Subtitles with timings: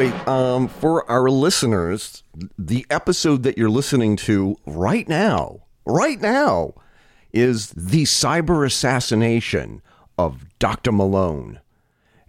[0.00, 2.22] Um, for our listeners,
[2.58, 6.72] the episode that you're listening to right now, right now,
[7.34, 9.82] is the cyber assassination
[10.16, 10.90] of Dr.
[10.90, 11.60] Malone.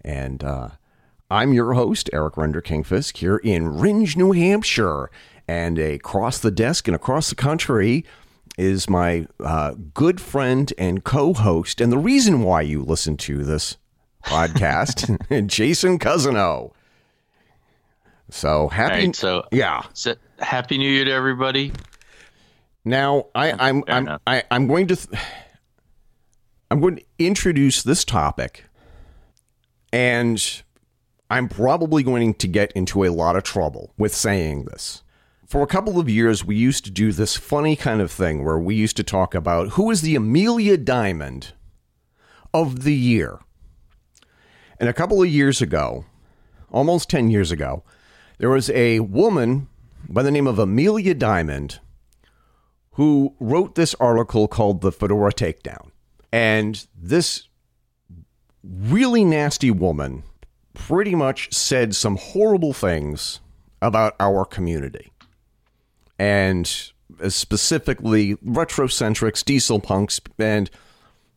[0.04, 0.68] And uh,
[1.30, 5.10] I'm your host, Eric Renderking Fisk, here in Rindge, New Hampshire.
[5.48, 8.04] And across the desk and across the country
[8.58, 11.80] is my uh, good friend and co host.
[11.80, 13.78] And the reason why you listen to this
[14.26, 16.72] podcast, Jason Cousineau.
[18.32, 19.06] So happy.
[19.06, 19.82] Right, so yeah.
[19.92, 21.70] So, happy New Year to everybody.
[22.84, 24.22] Now I, I'm Fair I'm enough.
[24.26, 25.22] I, I'm going to th-
[26.70, 28.64] I'm going to introduce this topic,
[29.92, 30.62] and
[31.28, 35.02] I'm probably going to get into a lot of trouble with saying this.
[35.46, 38.58] For a couple of years, we used to do this funny kind of thing where
[38.58, 41.52] we used to talk about who is the Amelia Diamond
[42.54, 43.40] of the year.
[44.80, 46.06] And a couple of years ago,
[46.70, 47.84] almost 10 years ago,
[48.42, 49.68] there was a woman
[50.08, 51.78] by the name of Amelia Diamond
[52.94, 55.90] who wrote this article called The Fedora Takedown.
[56.32, 57.46] And this
[58.64, 60.24] really nasty woman
[60.74, 63.38] pretty much said some horrible things
[63.80, 65.12] about our community.
[66.18, 66.66] And
[67.28, 70.68] specifically retrocentrics, diesel punks, and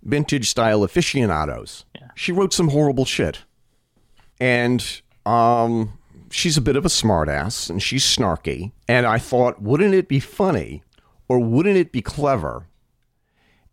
[0.01, 1.85] vintage style aficionados.
[2.15, 3.43] She wrote some horrible shit.
[4.39, 5.99] And um
[6.31, 8.71] she's a bit of a smartass and she's snarky.
[8.87, 10.83] And I thought, wouldn't it be funny
[11.27, 12.67] or wouldn't it be clever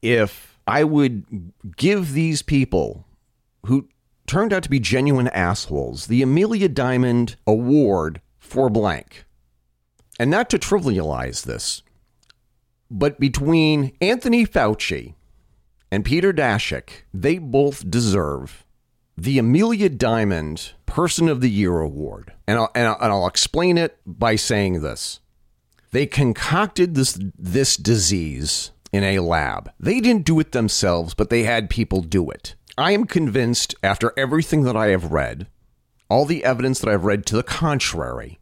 [0.01, 3.07] if I would give these people
[3.67, 3.89] who
[4.27, 9.25] turned out to be genuine assholes the Amelia Diamond Award for blank?
[10.19, 11.83] And not to trivialize this,
[12.91, 15.15] but between Anthony Fauci
[15.91, 18.65] and Peter Daszak, they both deserve
[19.17, 22.33] the Amelia Diamond Person of the Year award.
[22.47, 25.21] And I'll, and I'll, and I'll explain it by saying this.
[25.91, 29.71] They concocted this this disease in a lab.
[29.79, 32.55] They didn't do it themselves, but they had people do it.
[32.79, 35.49] I am convinced after everything that I have read,
[36.09, 38.39] all the evidence that I've read to the contrary,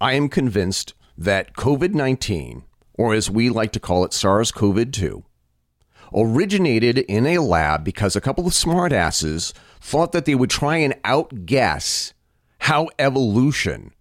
[0.00, 2.62] I am convinced that COVID-19,
[2.94, 5.22] or as we like to call it SARS-CoV-2,
[6.14, 10.94] originated in a lab because a couple of smartasses thought that they would try and
[11.04, 12.12] outguess
[12.60, 13.92] how evolution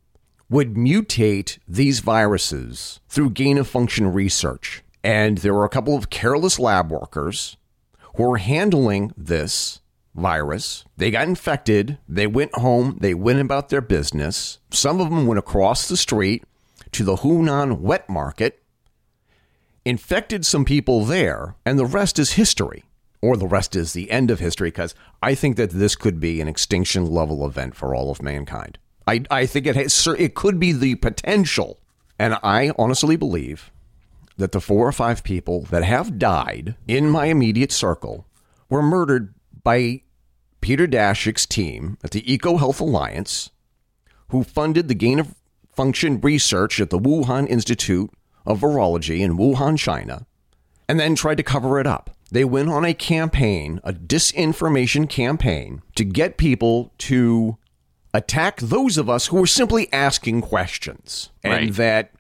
[0.50, 4.84] would mutate these viruses through gain of function research.
[5.04, 7.56] And there were a couple of careless lab workers
[8.16, 9.80] who were handling this
[10.16, 10.84] virus.
[10.98, 11.98] They got infected.
[12.08, 12.98] They went home.
[13.00, 14.60] They went about their business.
[14.72, 16.44] Some of them went across the street
[16.92, 18.59] to the Hunan wet market
[19.90, 22.86] infected some people there, and the rest is history.
[23.22, 26.40] Or the rest is the end of history, because I think that this could be
[26.40, 28.78] an extinction level event for all of mankind.
[29.06, 31.80] I, I think it has, it could be the potential.
[32.18, 33.72] And I honestly believe
[34.38, 38.26] that the four or five people that have died in my immediate circle
[38.70, 39.34] were murdered
[39.64, 40.04] by
[40.62, 43.50] Peter Daszak's team at the EcoHealth Alliance,
[44.30, 45.36] who funded the gain of
[45.74, 48.12] function research at the Wuhan Institute
[48.46, 50.26] of Virology in Wuhan, China,
[50.88, 52.16] and then tried to cover it up.
[52.32, 57.58] They went on a campaign, a disinformation campaign, to get people to
[58.14, 61.32] attack those of us who were simply asking questions.
[61.44, 62.12] And that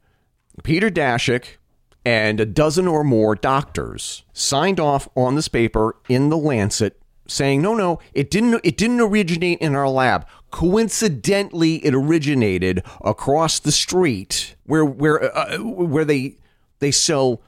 [0.63, 1.57] Peter Daszak
[2.06, 7.62] and a dozen or more doctors signed off on this paper in the Lancet saying
[7.62, 13.71] no no it didn't it didn't originate in our lab coincidentally it originated across the
[13.71, 16.35] street where where uh, where they
[16.79, 17.41] they sell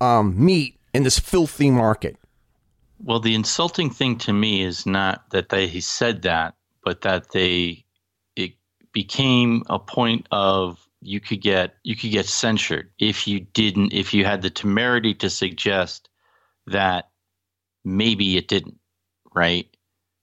[0.00, 2.16] um, meat in this filthy market
[3.02, 7.84] Well, the insulting thing to me is not that they said that, but that they
[8.36, 8.52] it
[8.92, 14.12] became a point of you could get you could get censured if you didn't if
[14.14, 16.08] you had the temerity to suggest
[16.66, 17.10] that
[17.84, 18.78] maybe it didn't,
[19.34, 19.66] right?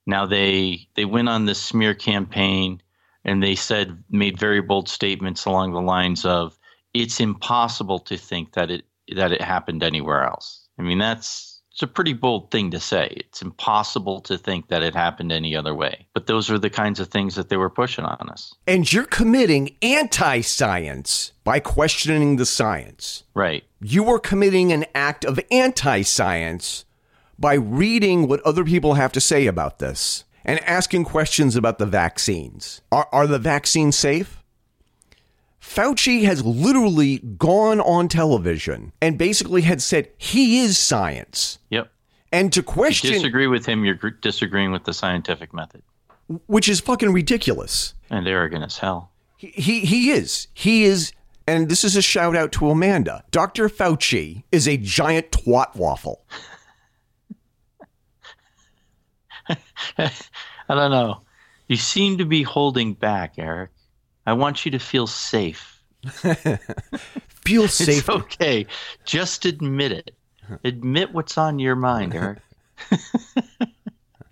[0.05, 2.81] Now they they went on this smear campaign
[3.23, 6.57] and they said made very bold statements along the lines of
[6.93, 8.85] it's impossible to think that it
[9.15, 10.67] that it happened anywhere else.
[10.79, 13.07] I mean that's it's a pretty bold thing to say.
[13.17, 16.07] It's impossible to think that it happened any other way.
[16.13, 18.53] But those are the kinds of things that they were pushing on us.
[18.65, 23.63] and you're committing anti-science by questioning the science Right.
[23.81, 26.85] you are committing an act of anti-science
[27.37, 31.85] by reading what other people have to say about this and asking questions about the
[31.85, 32.81] vaccines.
[32.91, 34.41] Are, are the vaccines safe?
[35.59, 41.57] Fauci has literally gone on television and basically had said he is science.
[41.71, 41.91] Yep.
[42.31, 45.81] And to question Disagree with him, you're disagreeing with the scientific method.
[46.45, 47.93] which is fucking ridiculous.
[48.09, 49.11] And arrogant as hell.
[49.37, 50.47] He, he, he is.
[50.53, 51.11] He is.
[51.47, 53.23] And this is a shout out to Amanda.
[53.31, 53.69] Dr.
[53.69, 56.23] Fauci is a giant twat waffle.
[59.97, 60.11] I
[60.69, 61.21] don't know.
[61.67, 63.71] You seem to be holding back, Eric.
[64.25, 65.75] I want you to feel safe.
[67.45, 67.99] Feel safe.
[67.99, 68.65] It's okay.
[69.05, 70.15] Just admit it.
[70.63, 72.39] Admit what's on your mind, Eric.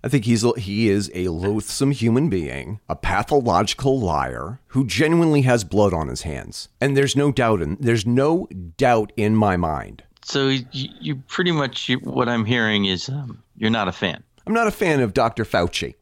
[0.04, 5.64] I think he's he is a loathsome human being, a pathological liar who genuinely has
[5.64, 8.46] blood on his hands, and there's no doubt in there's no
[8.76, 10.02] doubt in my mind.
[10.22, 14.22] So you, you pretty much you, what I'm hearing is um, you're not a fan.
[14.46, 15.44] I'm not a fan of Dr.
[15.44, 15.94] Fauci.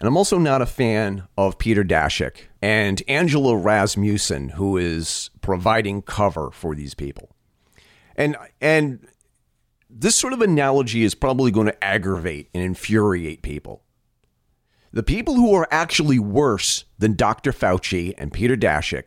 [0.00, 6.02] And I'm also not a fan of Peter Daszak and Angela Rasmussen, who is providing
[6.02, 7.30] cover for these people.
[8.16, 9.06] And and
[9.88, 13.82] this sort of analogy is probably going to aggravate and infuriate people.
[14.92, 17.52] The people who are actually worse than Dr.
[17.52, 19.06] Fauci and Peter Daszak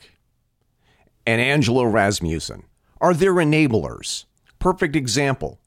[1.25, 2.63] and Angela Rasmussen
[3.00, 4.25] are their enablers.
[4.60, 5.60] Perfect example.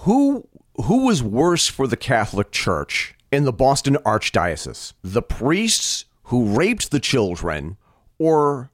[0.00, 0.48] Who
[0.84, 4.92] who was worse for the Catholic Church in the Boston Archdiocese?
[5.02, 7.76] The priests who raped the children
[8.18, 8.70] or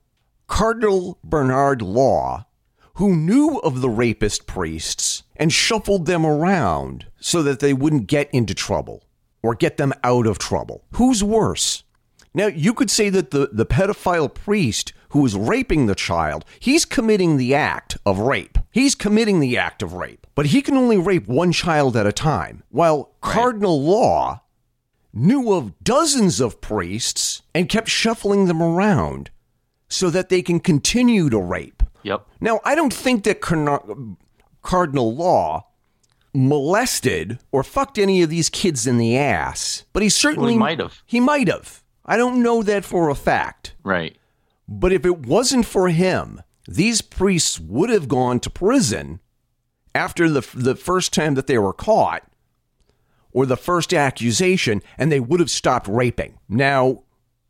[0.46, 2.46] Cardinal Bernard Law
[2.94, 8.30] who knew of the rapist priests and shuffled them around so that they wouldn't get
[8.32, 9.04] into trouble
[9.42, 10.84] or get them out of trouble.
[10.92, 11.82] Who's worse?
[12.32, 16.84] Now, you could say that the, the pedophile priest who was raping the child, he's
[16.84, 18.58] committing the act of rape.
[18.74, 22.12] He's committing the act of rape, but he can only rape one child at a
[22.12, 22.64] time.
[22.70, 23.32] While right.
[23.32, 24.42] Cardinal Law
[25.12, 29.30] knew of dozens of priests and kept shuffling them around
[29.86, 31.84] so that they can continue to rape.
[32.02, 32.26] Yep.
[32.40, 35.68] Now, I don't think that Cardinal Law
[36.34, 40.58] molested or fucked any of these kids in the ass, but he certainly well, he
[40.58, 41.02] might have.
[41.06, 41.84] He might have.
[42.04, 43.76] I don't know that for a fact.
[43.84, 44.16] Right.
[44.66, 49.20] But if it wasn't for him, these priests would have gone to prison
[49.94, 52.22] after the the first time that they were caught
[53.32, 56.38] or the first accusation and they would have stopped raping.
[56.48, 57.02] Now,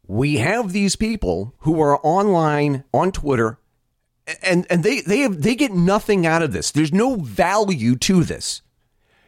[0.07, 3.59] we have these people who are online on Twitter
[4.43, 6.71] and and they they have they get nothing out of this.
[6.71, 8.63] There's no value to this.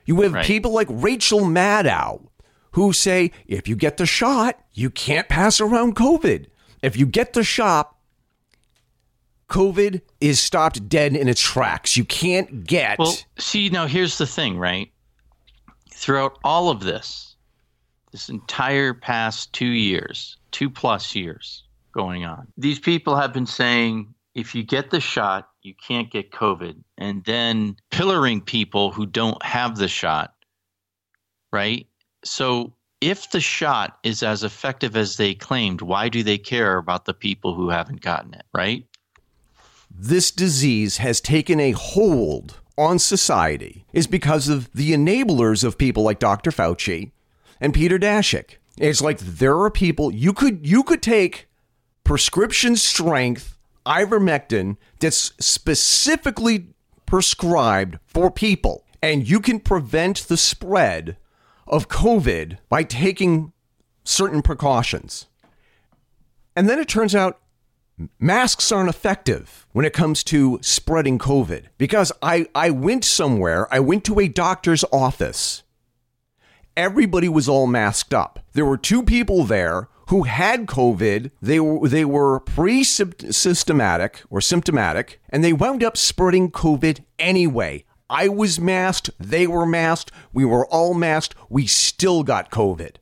[0.05, 0.47] You have right.
[0.47, 2.29] people like Rachel Maddow
[2.73, 6.47] who say if you get the shot, you can't pass around COVID.
[6.83, 7.96] If you get the shot,
[9.49, 11.97] COVID is stopped dead in its tracks.
[11.97, 12.99] You can't get.
[12.99, 14.91] Well, see, now here's the thing, right?
[15.93, 17.37] Throughout all of this,
[18.13, 21.63] this entire past two years, two plus years
[21.93, 26.31] going on, these people have been saying if you get the shot, you can't get
[26.31, 30.35] COVID, and then pillaring people who don't have the shot,
[31.53, 31.87] right?
[32.23, 37.07] So if the shot is as effective as they claimed, why do they care about
[37.07, 38.85] the people who haven't gotten it, right?
[39.91, 46.03] This disease has taken a hold on society is because of the enablers of people
[46.03, 46.51] like Dr.
[46.51, 47.13] Fauci
[47.61, 48.57] and Peter Daszak.
[48.79, 51.49] It's like there are people you could you could take
[52.05, 56.69] prescription strength ivermectin that's specifically
[57.07, 58.85] prescribed for people.
[59.03, 61.17] And you can prevent the spread
[61.67, 63.53] of COVID by taking
[64.05, 65.27] certain precautions.
[66.55, 67.41] And then it turns out
[68.19, 71.67] masks aren't effective when it comes to spreading COVID.
[71.79, 75.63] Because I, I went somewhere, I went to a doctor's office.
[76.77, 78.41] Everybody was all masked up.
[78.53, 81.31] There were two people there who had COVID.
[81.41, 87.85] They were they were pre-systematic or symptomatic, and they wound up spreading COVID anyway.
[88.09, 89.11] I was masked.
[89.19, 90.13] They were masked.
[90.33, 91.35] We were all masked.
[91.49, 92.97] We still got COVID.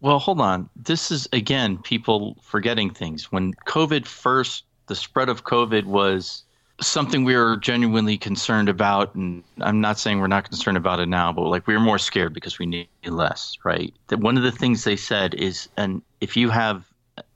[0.00, 0.68] Well, hold on.
[0.76, 3.32] This is again people forgetting things.
[3.32, 6.44] When COVID first, the spread of COVID was
[6.80, 11.08] something we were genuinely concerned about and i'm not saying we're not concerned about it
[11.08, 14.42] now but like we were more scared because we need less right that one of
[14.42, 16.84] the things they said is and if you have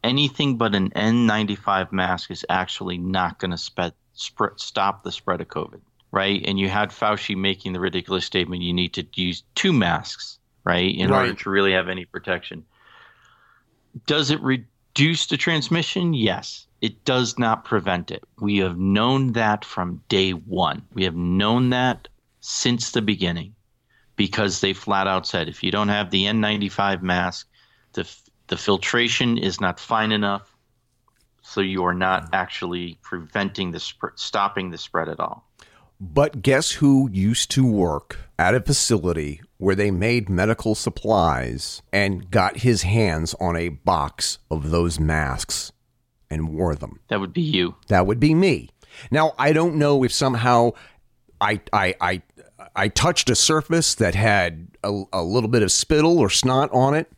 [0.04, 5.40] anything but an n95 mask is actually not going to spread, sp- stop the spread
[5.40, 5.80] of covid
[6.12, 10.38] right and you had fauci making the ridiculous statement you need to use two masks
[10.64, 11.20] right in right.
[11.20, 12.64] order to really have any protection
[14.06, 18.24] does it reduce the transmission yes it does not prevent it.
[18.40, 20.82] We have known that from day one.
[20.94, 22.08] We have known that
[22.40, 23.54] since the beginning
[24.16, 27.48] because they flat out said if you don't have the N95 mask,
[27.92, 28.10] the,
[28.46, 30.56] the filtration is not fine enough.
[31.42, 35.49] So you are not actually preventing the sp- stopping the spread at all.
[36.00, 42.30] But guess who used to work at a facility where they made medical supplies and
[42.30, 45.72] got his hands on a box of those masks
[46.30, 47.00] and wore them?
[47.08, 47.74] That would be you.
[47.88, 48.70] That would be me.
[49.10, 50.70] Now, I don't know if somehow
[51.38, 52.22] I, I, I,
[52.74, 56.94] I touched a surface that had a, a little bit of spittle or snot on
[56.94, 57.12] it.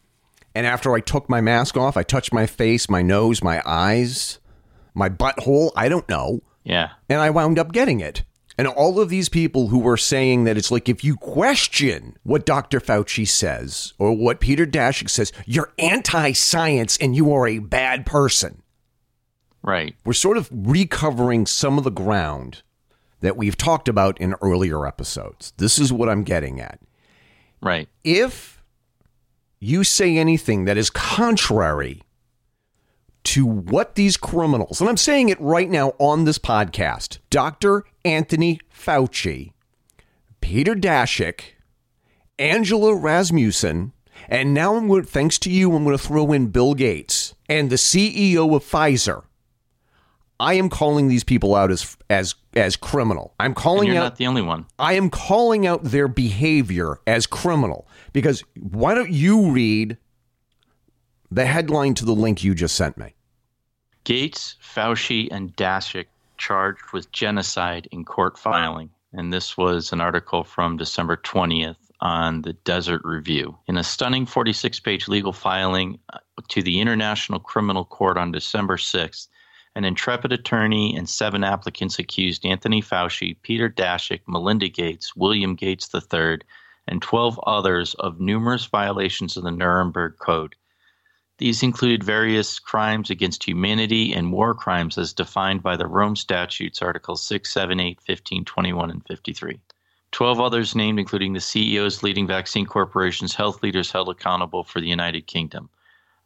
[0.56, 4.40] And after I took my mask off, I touched my face, my nose, my eyes,
[4.92, 5.70] my butthole.
[5.76, 6.42] I don't know.
[6.64, 6.90] Yeah.
[7.08, 8.24] And I wound up getting it.
[8.58, 12.44] And all of these people who were saying that it's like if you question what
[12.44, 12.80] Dr.
[12.80, 18.04] Fauci says or what Peter Daszak says, you're anti science and you are a bad
[18.04, 18.62] person.
[19.62, 19.94] Right.
[20.04, 22.62] We're sort of recovering some of the ground
[23.20, 25.52] that we've talked about in earlier episodes.
[25.56, 26.80] This is what I'm getting at.
[27.60, 27.88] Right.
[28.02, 28.62] If
[29.60, 32.02] you say anything that is contrary
[33.24, 37.84] to what these criminals, and I'm saying it right now on this podcast, Dr.
[38.04, 39.52] Anthony Fauci,
[40.40, 41.40] Peter Daszak,
[42.38, 43.92] Angela Rasmussen,
[44.28, 47.70] and now I'm going, thanks to you, I'm going to throw in Bill Gates and
[47.70, 49.24] the CEO of Pfizer.
[50.40, 53.32] I am calling these people out as as as criminal.
[53.38, 54.66] I'm And calling you're out not the only one.
[54.76, 59.98] I am calling out their behavior as criminal because why don't you read
[61.30, 63.14] the headline to the link you just sent me?
[64.02, 66.06] Gates, Fauci, and Daszak
[66.42, 68.90] charged with genocide in court filing.
[69.12, 73.56] And this was an article from December 20th on the Desert Review.
[73.68, 76.18] In a stunning 46 page legal filing uh,
[76.48, 79.28] to the International Criminal Court on December 6th,
[79.76, 85.88] an intrepid attorney and seven applicants accused Anthony Fauci, Peter Daszak, Melinda Gates, William Gates
[85.94, 86.38] III,
[86.88, 90.56] and 12 others of numerous violations of the Nuremberg Code.
[91.42, 96.80] These included various crimes against humanity and war crimes as defined by the Rome Statutes,
[96.80, 99.58] Articles 6, 7, 8, 15, 21, and 53.
[100.12, 104.86] Twelve others named, including the CEOs leading vaccine corporations, health leaders held accountable for the
[104.86, 105.68] United Kingdom.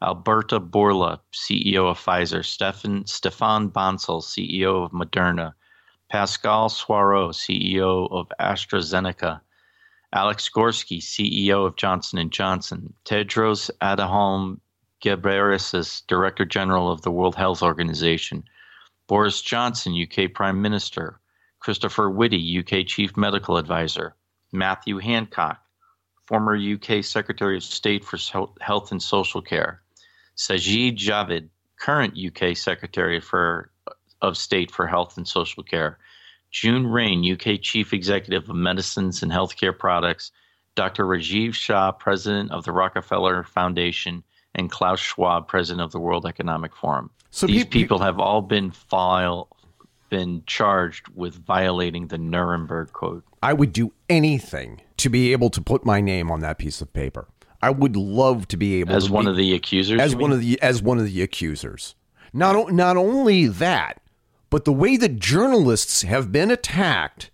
[0.02, 5.54] Alberta Bourla, CEO of Pfizer, Stefan, Stefan Bancel, CEO of Moderna,
[6.10, 9.40] Pascal Soriot, CEO of AstraZeneca,
[10.12, 14.60] Alex Gorsky, CEO of Johnson & Johnson, Tedros Adhanom
[15.06, 18.42] Ghebreyesus, Director General of the World Health Organization,
[19.06, 21.20] Boris Johnson, UK Prime Minister,
[21.60, 24.16] Christopher Whitty, UK Chief Medical Advisor,
[24.50, 25.60] Matthew Hancock,
[26.24, 28.18] former UK Secretary of State for
[28.60, 29.80] Health and Social Care,
[30.36, 33.70] Sajid Javid, current UK Secretary for,
[34.22, 35.98] of State for Health and Social Care,
[36.50, 40.32] June Raine, UK Chief Executive of Medicines and Healthcare Products,
[40.74, 41.04] Dr.
[41.04, 44.24] Rajiv Shah, President of the Rockefeller Foundation,
[44.56, 47.10] and Klaus Schwab, President of the World Economic Forum.
[47.30, 49.48] So These peop- people have all been file,
[50.10, 53.22] been charged with violating the Nuremberg Code.
[53.42, 56.92] I would do anything to be able to put my name on that piece of
[56.92, 57.28] paper.
[57.62, 60.32] I would love to be able As one be- of the accusers, as one mean?
[60.32, 61.94] of the as one of the accusers.
[62.32, 64.00] Not not only that,
[64.50, 67.30] but the way that journalists have been attacked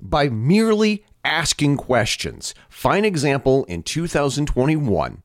[0.00, 2.54] by merely asking questions.
[2.68, 5.22] Fine example in 2021,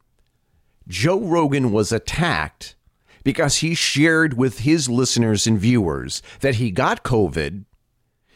[0.87, 2.75] Joe Rogan was attacked
[3.23, 7.65] because he shared with his listeners and viewers that he got COVID.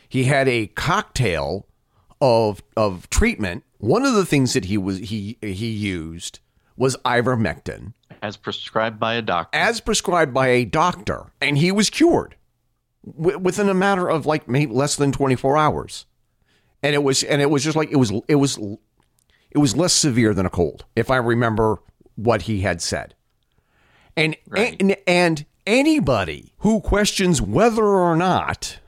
[0.10, 1.68] He had a cocktail
[2.20, 3.64] of of treatment.
[3.78, 6.40] One of the things that he was he he used
[6.76, 9.58] was ivermectin as prescribed by a doctor.
[9.58, 12.36] as prescribed by a doctor, and he was cured
[13.18, 16.06] w- within a matter of like maybe less than 24 hours.
[16.84, 18.58] And it was and it was just like it was it was
[19.52, 21.80] it was less severe than a cold, if I remember
[22.16, 23.16] what he had said.
[24.18, 24.76] And Right.
[24.80, 28.80] and, and anybody who questions whether or not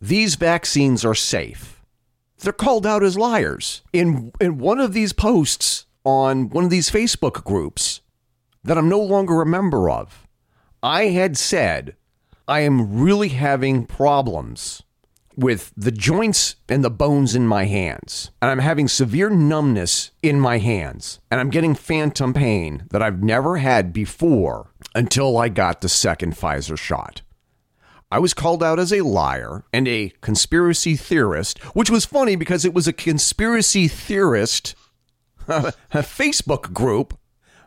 [0.00, 1.82] these vaccines are safe,
[2.38, 3.82] they're called out as liars.
[3.92, 8.00] In in one of these posts on one of these Facebook groups
[8.62, 10.26] that I'm no longer a member of,
[10.82, 11.96] I had said
[12.46, 14.82] I am really having problems
[15.36, 18.30] with the joints and the bones in my hands.
[18.40, 21.20] And I'm having severe numbness in my hands.
[21.30, 26.34] And I'm getting phantom pain that I've never had before until I got the second
[26.34, 27.22] Pfizer shot.
[28.10, 32.64] I was called out as a liar and a conspiracy theorist, which was funny because
[32.64, 34.76] it was a conspiracy theorist
[35.48, 37.18] a Facebook group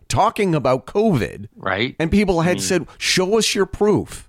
[0.08, 1.96] talking about COVID right?
[2.00, 2.62] and people had mm.
[2.62, 4.27] said, "Show us your proof."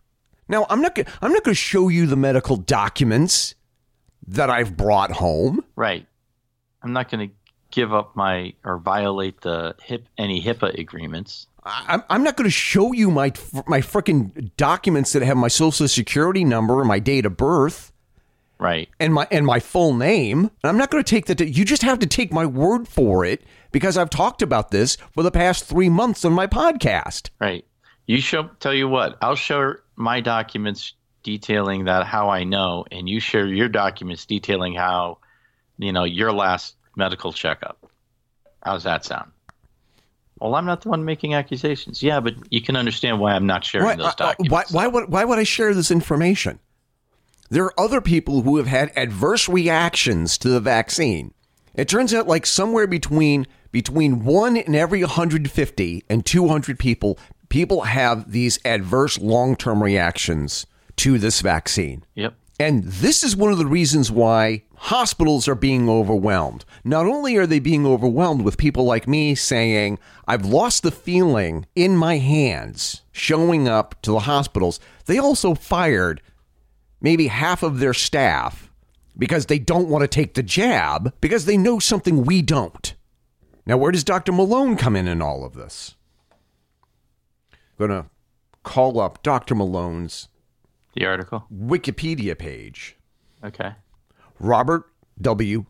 [0.48, 0.98] Now, I'm not.
[1.20, 3.54] I'm not going to show you the medical documents
[4.26, 5.64] that I've brought home.
[5.76, 6.06] right.
[6.80, 7.34] I'm not going to
[7.72, 11.48] give up my or violate the hip any HIPAA agreements.
[11.64, 13.32] I'm, I'm not going to show you my
[13.66, 17.92] my freaking documents that have my social security number and my date of birth.
[18.60, 18.88] Right.
[18.98, 20.38] and my and my full name.
[20.40, 21.40] And I'm not going to take that.
[21.40, 25.22] You just have to take my word for it because I've talked about this for
[25.22, 27.30] the past three months on my podcast.
[27.40, 27.64] Right.
[28.06, 28.50] You show.
[28.60, 29.16] Tell you what.
[29.22, 34.74] I'll share my documents detailing that how I know, and you share your documents detailing
[34.74, 35.18] how,
[35.76, 37.90] you know, your last medical checkup.
[38.62, 39.32] How's that sound?
[40.40, 42.02] Well, I'm not the one making accusations.
[42.02, 44.72] Yeah, but you can understand why I'm not sharing Why, those uh, uh, documents.
[44.72, 46.60] why, why would why would I share this information?
[47.50, 51.34] There are other people who have had adverse reactions to the vaccine.
[51.74, 57.82] It turns out like somewhere between between 1 in every 150 and 200 people people
[57.82, 62.04] have these adverse long-term reactions to this vaccine.
[62.14, 62.34] Yep.
[62.60, 66.64] And this is one of the reasons why hospitals are being overwhelmed.
[66.82, 71.66] Not only are they being overwhelmed with people like me saying, I've lost the feeling
[71.76, 76.20] in my hands showing up to the hospitals, they also fired
[77.00, 78.70] maybe half of their staff
[79.16, 82.94] because they don't want to take the jab because they know something we don't.
[83.66, 84.32] Now, where does Dr.
[84.32, 85.94] Malone come in in all of this?
[87.78, 88.06] Going to
[88.62, 89.54] call up Dr.
[89.54, 90.28] Malone's
[90.94, 91.46] The article.
[91.52, 92.96] Wikipedia page.
[93.42, 93.72] Okay.
[94.40, 94.84] Robert
[95.20, 95.64] W.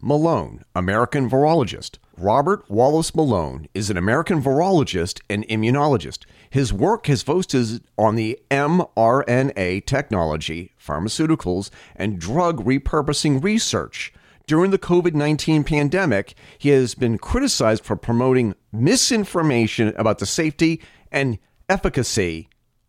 [0.00, 1.98] Malone, American virologist.
[2.18, 6.24] Robert Wallace Malone is an American virologist and immunologist.
[6.50, 14.12] His work has focused on the mRNA technology, pharmaceuticals, and drug repurposing research.
[14.46, 20.80] During the COVID 19 pandemic, he has been criticized for promoting misinformation about the safety
[21.10, 21.38] and
[21.68, 22.48] efficacy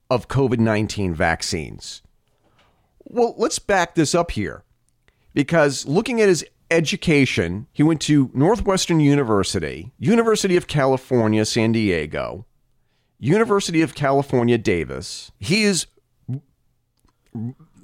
[0.10, 2.04] of COVID 19 vaccines.
[3.04, 4.64] Well, let's back this up here
[5.34, 12.46] because looking at his education, he went to Northwestern University, University of California, San Diego,
[13.18, 15.32] University of California, Davis.
[15.40, 15.88] He is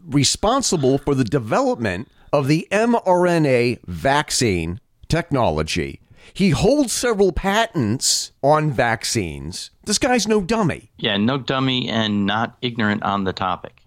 [0.06, 6.02] responsible for the development of the mRNA vaccine technology.
[6.34, 9.70] He holds several patents on vaccines.
[9.86, 10.92] This guy's no dummy.
[10.98, 13.86] Yeah, no dummy and not ignorant on the topic.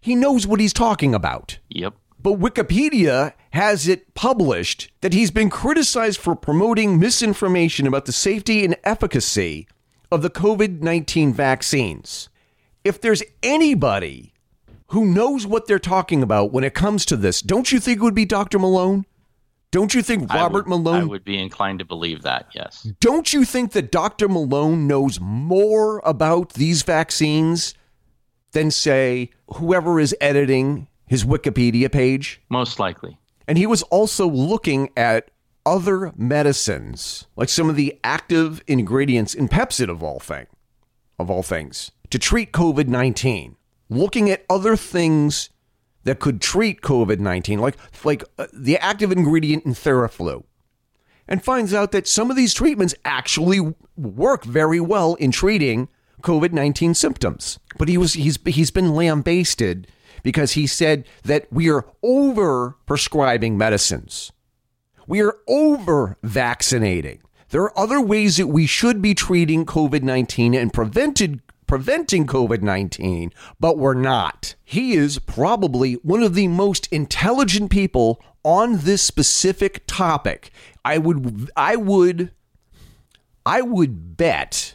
[0.00, 1.58] He knows what he's talking about.
[1.68, 1.94] Yep.
[2.22, 8.64] But Wikipedia has it published that he's been criticized for promoting misinformation about the safety
[8.64, 9.68] and efficacy
[10.10, 12.30] of the COVID 19 vaccines.
[12.84, 14.29] If there's anybody
[14.90, 18.02] who knows what they're talking about when it comes to this, don't you think it
[18.02, 18.58] would be Dr.
[18.58, 19.06] Malone?
[19.70, 21.02] Don't you think I Robert would- Malone?
[21.02, 22.88] I would be inclined to believe that, yes.
[22.98, 24.28] Don't you think that Dr.
[24.28, 27.74] Malone knows more about these vaccines
[28.52, 32.40] than, say, whoever is editing his Wikipedia page?
[32.48, 33.16] Most likely.
[33.46, 35.30] And he was also looking at
[35.64, 40.46] other medicines, like some of the active ingredients in Pepcid of all thing,
[41.16, 43.54] of all things, to treat COVID-19.
[43.90, 45.50] Looking at other things
[46.04, 50.44] that could treat COVID-19, like like uh, the active ingredient in Theraflu.
[51.28, 55.88] And finds out that some of these treatments actually work very well in treating
[56.22, 57.58] COVID-19 symptoms.
[57.78, 59.86] But he was he's he's been lambasted
[60.22, 64.32] because he said that we are over prescribing medicines.
[65.06, 67.22] We are over vaccinating.
[67.50, 72.62] There are other ways that we should be treating COVID 19 and prevented, preventing COVID
[72.62, 74.56] 19, but we're not.
[74.64, 80.50] He is probably one of the most intelligent people on this specific topic.
[80.84, 82.32] I would, I would,
[83.46, 84.74] I would bet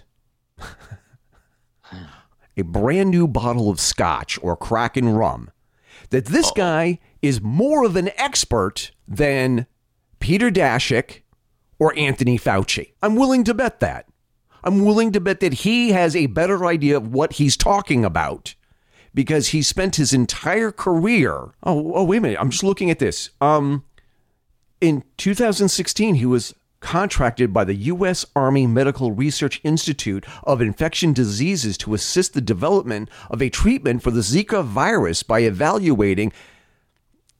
[2.55, 5.51] a brand new bottle of scotch or Kraken rum
[6.11, 9.67] that this guy is more of an expert than
[10.19, 11.23] Peter Daszak
[11.77, 12.93] or Anthony Fauci.
[13.01, 14.07] I'm willing to bet that.
[14.65, 18.55] I'm willing to bet that he has a better idea of what he's talking about
[19.13, 21.51] because he spent his entire career.
[21.63, 22.39] Oh, oh wait a minute.
[22.41, 23.29] I'm just looking at this.
[23.39, 23.85] Um
[24.81, 28.25] in 2016 he was contracted by the U.S.
[28.35, 34.11] Army Medical Research Institute of Infection Diseases to assist the development of a treatment for
[34.11, 36.31] the Zika virus by evaluating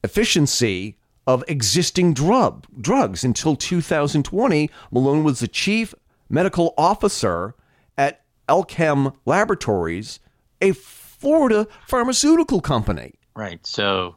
[0.02, 4.70] efficiency of existing drug drugs until 2020.
[4.90, 5.94] Malone was the chief
[6.28, 7.54] medical officer
[7.96, 10.20] at Alchem Laboratories,
[10.60, 13.14] a Florida pharmaceutical company.
[13.34, 13.64] Right.
[13.66, 14.16] So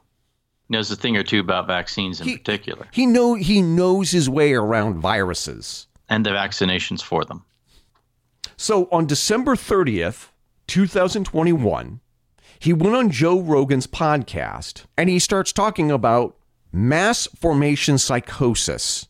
[0.70, 4.30] knows a thing or two about vaccines in He- particular He know he knows his
[4.30, 5.88] way around viruses.
[6.12, 7.44] and the vaccinations for them.
[8.58, 10.30] So on December 30th,
[10.68, 12.00] 2021,
[12.58, 16.36] he went on Joe Rogan's podcast and he starts talking about
[16.72, 19.08] mass formation psychosis.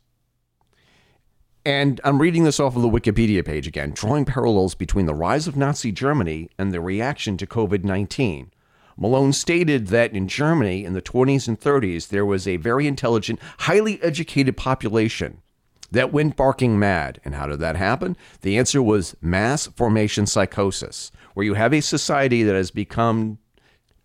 [1.66, 5.48] And I'm reading this off of the Wikipedia page again, drawing parallels between the rise
[5.48, 8.52] of Nazi Germany and the reaction to COVID 19.
[8.98, 13.40] Malone stated that in Germany in the 20s and 30s, there was a very intelligent,
[13.60, 15.42] highly educated population
[15.92, 17.20] that went barking mad.
[17.24, 18.18] And how did that happen?
[18.42, 23.38] The answer was mass formation psychosis, where you have a society that has become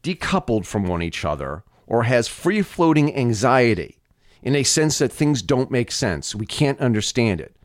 [0.02, 3.98] decoupled from one each other or has free floating anxiety
[4.44, 6.34] in a sense that things don't make sense.
[6.34, 7.56] We can't understand it.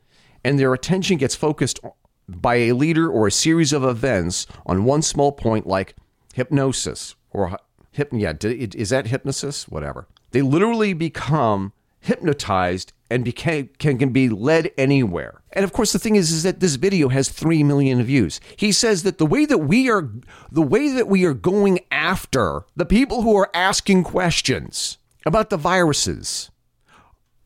[0.43, 1.79] And their attention gets focused
[2.27, 5.95] by a leader or a series of events on one small point like
[6.33, 7.59] hypnosis or
[7.95, 9.67] hyp- yeah, is that hypnosis?
[9.67, 10.07] Whatever.
[10.31, 15.41] They literally become hypnotized and became, can, can be led anywhere.
[15.51, 18.39] And of course, the thing is, is that this video has three million views.
[18.55, 20.09] He says that the way that we are,
[20.49, 25.57] the way that we are going after the people who are asking questions about the
[25.57, 26.51] viruses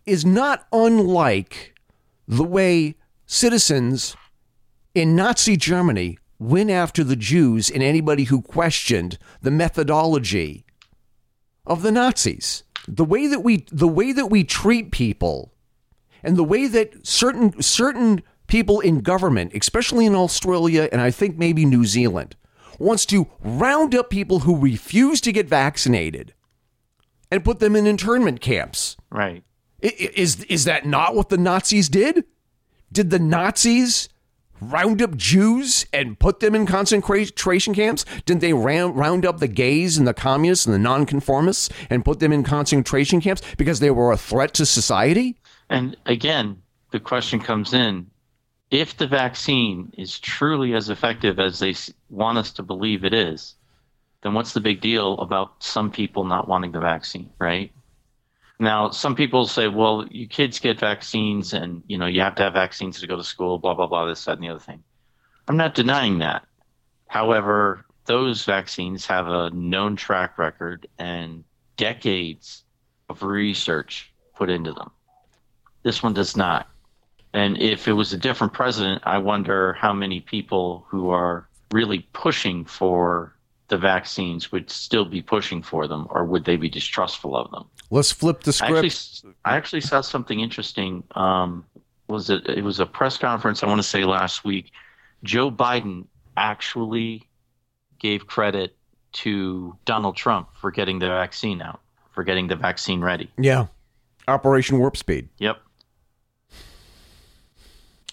[0.06, 1.76] is not unlike
[2.28, 4.16] the way citizens
[4.94, 10.66] in Nazi Germany went after the Jews and anybody who questioned the methodology
[11.66, 12.64] of the Nazis.
[12.88, 15.54] The way that we the way that we treat people
[16.22, 21.38] and the way that certain certain people in government, especially in Australia and I think
[21.38, 22.36] maybe New Zealand,
[22.78, 26.34] wants to round up people who refuse to get vaccinated
[27.32, 28.98] and put them in internment camps.
[29.10, 29.44] Right.
[29.84, 32.24] Is is that not what the Nazis did?
[32.92, 34.10] Did the Nazis
[34.62, 38.06] round up Jews and put them in concentration camps?
[38.26, 42.20] Didn't they round, round up the gays and the communists and the nonconformists and put
[42.20, 45.38] them in concentration camps because they were a threat to society?
[45.70, 48.10] And again, the question comes in
[48.74, 51.76] if the vaccine is truly as effective as they
[52.10, 53.54] want us to believe it is,
[54.24, 57.72] then what's the big deal about some people not wanting the vaccine, right?
[58.64, 62.44] Now, some people say, well, you kids get vaccines and, you know, you have to
[62.44, 64.82] have vaccines to go to school, blah, blah, blah, this, that, and the other thing.
[65.50, 66.46] I'm not denying that.
[67.08, 71.44] However, those vaccines have a known track record and
[71.76, 72.64] decades
[73.10, 74.92] of research put into them.
[75.84, 76.70] This one does not.
[77.34, 82.08] And if it was a different president, I wonder how many people who are really
[82.14, 83.36] pushing for
[83.68, 87.66] the vaccines would still be pushing for them, or would they be distrustful of them?
[87.94, 88.74] Let's flip the script.
[88.74, 91.04] I actually, I actually saw something interesting.
[91.12, 91.64] Um,
[92.08, 92.50] was it?
[92.50, 93.62] It was a press conference.
[93.62, 94.72] I want to say last week.
[95.24, 97.30] Joe Biden actually
[98.00, 98.76] gave credit
[99.12, 103.32] to Donald Trump for getting the vaccine out, for getting the vaccine ready.
[103.38, 103.68] Yeah,
[104.28, 105.30] Operation Warp Speed.
[105.38, 105.62] Yep.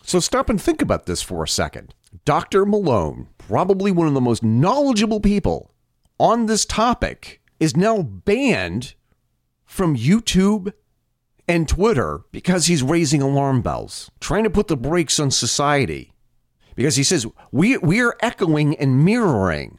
[0.02, 1.94] So stop and think about this for a second.
[2.26, 2.66] Dr.
[2.66, 5.72] Malone, probably one of the most knowledgeable people
[6.18, 8.92] on this topic, is now banned
[9.70, 10.72] from YouTube
[11.46, 16.12] and Twitter because he's raising alarm bells, trying to put the brakes on society.
[16.74, 19.78] Because he says we we are echoing and mirroring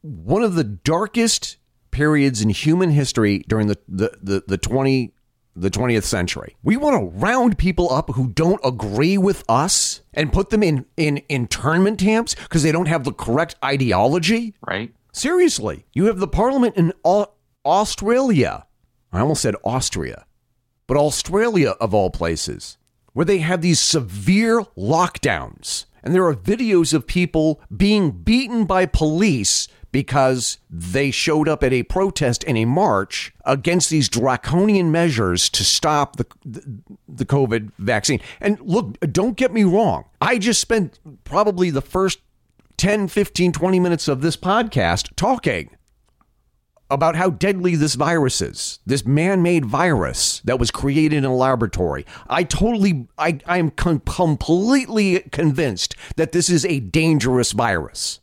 [0.00, 1.58] one of the darkest
[1.90, 5.12] periods in human history during the the, the, the 20
[5.54, 6.56] the 20th century.
[6.62, 10.84] We want to round people up who don't agree with us and put them in,
[10.96, 14.54] in internment camps because they don't have the correct ideology.
[14.66, 14.92] Right.
[15.12, 16.92] Seriously, you have the parliament in
[17.64, 18.66] Australia.
[19.14, 20.26] I almost said Austria,
[20.86, 22.78] but Australia of all places,
[23.12, 25.86] where they have these severe lockdowns.
[26.02, 31.72] And there are videos of people being beaten by police because they showed up at
[31.72, 36.26] a protest and a march against these draconian measures to stop the,
[37.06, 38.20] the, COVID vaccine.
[38.40, 40.06] And look, don't get me wrong.
[40.20, 42.18] I just spent probably the first
[42.76, 45.70] 10, 15, 20 minutes of this podcast talking
[46.90, 52.04] about how deadly this virus is, this man-made virus that was created in a laboratory.
[52.28, 58.20] I totally, I, I'm com- completely convinced that this is a dangerous virus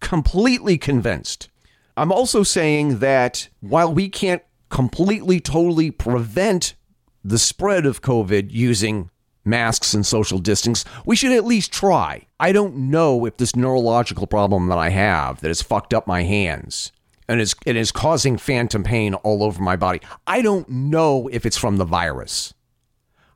[0.00, 1.48] completely convinced.
[1.96, 6.74] I'm also saying that while we can't completely, totally prevent
[7.22, 9.10] the spread of COVID using
[9.44, 12.26] masks and social distance, we should at least try.
[12.38, 16.22] I don't know if this neurological problem that I have that has fucked up my
[16.22, 16.92] hands
[17.30, 20.00] and is it is causing phantom pain all over my body.
[20.26, 22.52] I don't know if it's from the virus.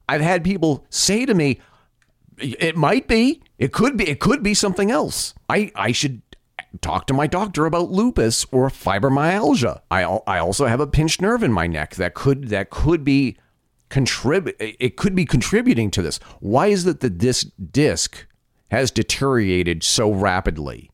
[0.09, 1.61] I've had people say to me,
[2.37, 5.33] it might be, it could be, it could be something else.
[5.49, 6.21] I, I should
[6.81, 9.81] talk to my doctor about lupus or fibromyalgia.
[9.93, 13.37] I I also have a pinched nerve in my neck that could that could be
[13.91, 16.19] contribute it could be contributing to this.
[16.41, 18.27] Why is it that this disc
[18.73, 20.91] has deteriorated so rapidly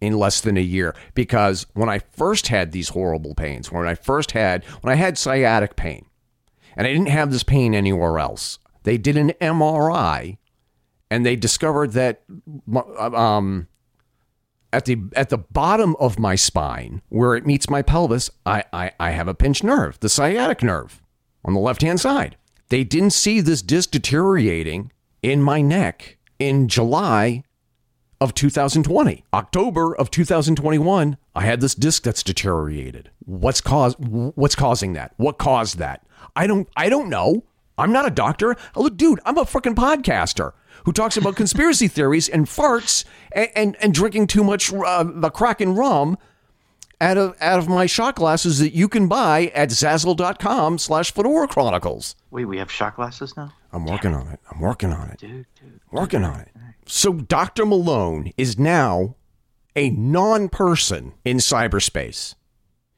[0.00, 0.94] in less than a year?
[1.14, 5.18] Because when I first had these horrible pains, when I first had when I had
[5.18, 6.06] sciatic pain,
[6.76, 10.38] and I didn't have this pain anywhere else, they did an MRI
[11.10, 12.22] and they discovered that
[12.96, 13.66] um,
[14.72, 18.92] at the at the bottom of my spine where it meets my pelvis, I, I,
[19.00, 21.02] I have a pinched nerve, the sciatic nerve
[21.44, 22.36] on the left hand side.
[22.68, 27.44] They didn't see this disc deteriorating in my neck in July
[28.20, 29.24] of 2020.
[29.32, 33.10] October of 2021, I had this disc that's deteriorated.
[33.24, 35.14] What's cause what's causing that?
[35.16, 36.04] What caused that?
[36.34, 37.44] I don't I don't know.
[37.76, 38.56] I'm not a doctor.
[38.74, 40.52] Look, dude, I'm a freaking podcaster
[40.84, 45.30] who talks about conspiracy theories and farts and, and, and drinking too much uh, the
[45.30, 46.18] Kraken rum
[47.00, 51.46] out of out of my shot glasses that you can buy at Zazzle.com slash Fedora
[51.46, 52.16] Chronicles.
[52.30, 53.52] Wait, we have shot glasses now?
[53.72, 54.40] I'm working on it.
[54.50, 55.18] I'm working on it.
[55.18, 55.80] Dude, dude.
[55.92, 56.48] Working on it.
[56.90, 57.66] So Dr.
[57.66, 59.16] Malone is now
[59.76, 62.34] a non-person in cyberspace.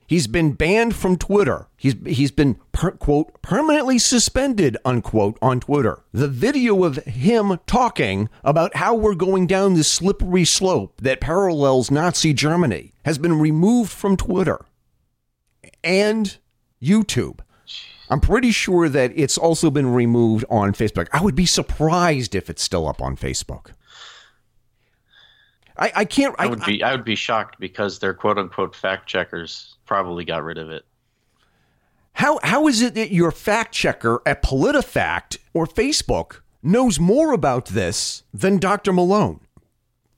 [0.07, 1.66] He's been banned from Twitter.
[1.76, 6.03] He's he's been per, quote permanently suspended unquote on Twitter.
[6.12, 11.90] The video of him talking about how we're going down this slippery slope that parallels
[11.90, 14.64] Nazi Germany has been removed from Twitter
[15.83, 16.38] and
[16.81, 17.40] YouTube.
[18.09, 21.09] I'm pretty sure that it's also been removed on Facebook.
[21.12, 23.72] I would be surprised if it's still up on Facebook.
[25.81, 26.35] I, I can't.
[26.38, 26.83] I, I would be.
[26.83, 30.85] I would be shocked because their quote unquote fact checkers probably got rid of it.
[32.12, 37.66] How how is it that your fact checker at PolitiFact or Facebook knows more about
[37.66, 38.93] this than Dr.
[38.93, 39.40] Malone?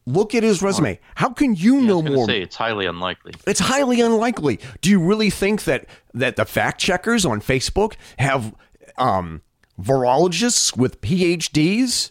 [0.04, 0.98] Look at his resume.
[1.14, 2.26] How can you yeah, know more?
[2.26, 3.34] Say it's highly unlikely.
[3.46, 4.58] It's highly unlikely.
[4.80, 8.52] Do you really think that that the fact checkers on Facebook have
[8.98, 9.42] um,
[9.80, 12.10] virologists with PhDs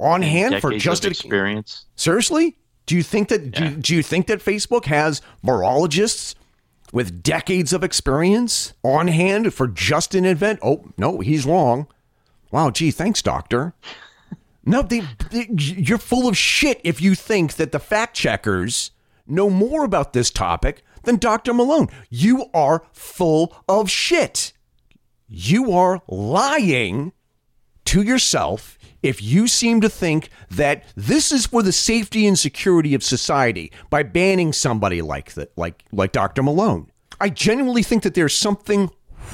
[0.00, 1.84] on hand for just experience?
[1.94, 2.56] Seriously?
[2.86, 3.70] Do you think that yeah.
[3.70, 6.34] do, do you think that Facebook has virologists
[6.92, 10.60] with decades of experience on hand for just an event?
[10.62, 11.86] Oh, no, he's wrong.
[12.50, 13.74] Wow, gee, thanks, doctor.
[14.66, 18.92] No, they, they, you're full of shit if you think that the fact checkers
[19.26, 21.52] know more about this topic than Dr.
[21.52, 21.88] Malone.
[22.08, 24.54] You are full of shit.
[25.28, 27.12] You are lying
[27.86, 32.94] to yourself if you seem to think that this is for the safety and security
[32.94, 36.42] of society by banning somebody like that like like Dr.
[36.42, 36.90] Malone.
[37.20, 38.90] I genuinely think that there's something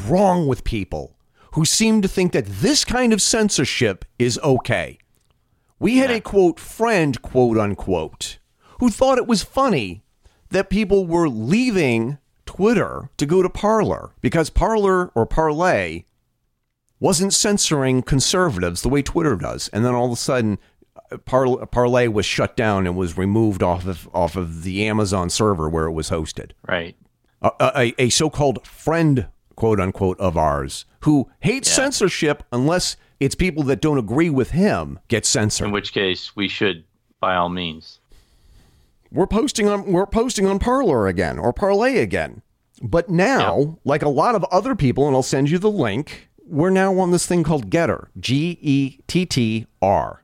[0.07, 1.17] wrong with people
[1.53, 4.99] who seem to think that this kind of censorship is okay.
[5.79, 8.39] We had a quote friend, quote unquote,
[8.81, 10.03] who thought it was funny
[10.51, 16.03] that people were leaving Twitter to go to Parler because Parler or Parlay
[17.01, 19.69] wasn't censoring conservatives the way Twitter does.
[19.73, 20.59] And then all of a sudden,
[21.25, 25.69] Par- Parlay was shut down and was removed off of off of the Amazon server
[25.69, 26.53] where it was hosted.
[26.69, 26.95] Right.
[27.43, 31.77] A, a, a so-called friend, quote unquote, of ours who hates yeah.
[31.77, 35.67] censorship unless it's people that don't agree with him get censored.
[35.67, 36.85] In which case, we should,
[37.19, 37.99] by all means.
[39.11, 42.43] We're posting on we're posting on Parler again or Parlay again.
[42.83, 43.69] But now, yep.
[43.85, 47.13] like a lot of other people, and I'll send you the link we're now on
[47.13, 50.23] this thing called Gettr, G E T T R.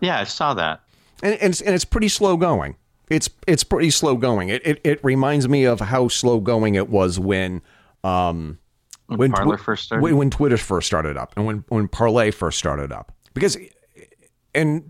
[0.00, 0.82] Yeah, I saw that.
[1.22, 2.76] And, and, it's, and it's pretty slow going.
[3.08, 4.48] It's it's pretty slow going.
[4.48, 7.60] It, it, it reminds me of how slow going it was when
[8.04, 8.58] um
[9.06, 10.02] when, when Parler twi- first started.
[10.02, 13.12] When, when Twitter first started up and when when Parlay first started up.
[13.34, 13.58] Because
[14.54, 14.84] and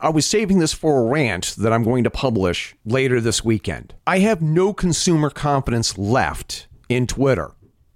[0.00, 3.94] I was saving this for a rant that I'm going to publish later this weekend.
[4.06, 7.52] I have no consumer confidence left in Twitter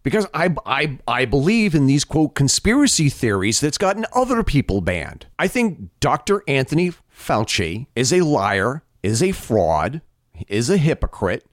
[0.08, 5.26] because I, I, I believe in these quote conspiracy theories that's gotten other people banned.
[5.38, 6.42] I think Dr.
[6.48, 10.00] Anthony Fauci is a liar, is a fraud,
[10.46, 11.44] is a hypocrite,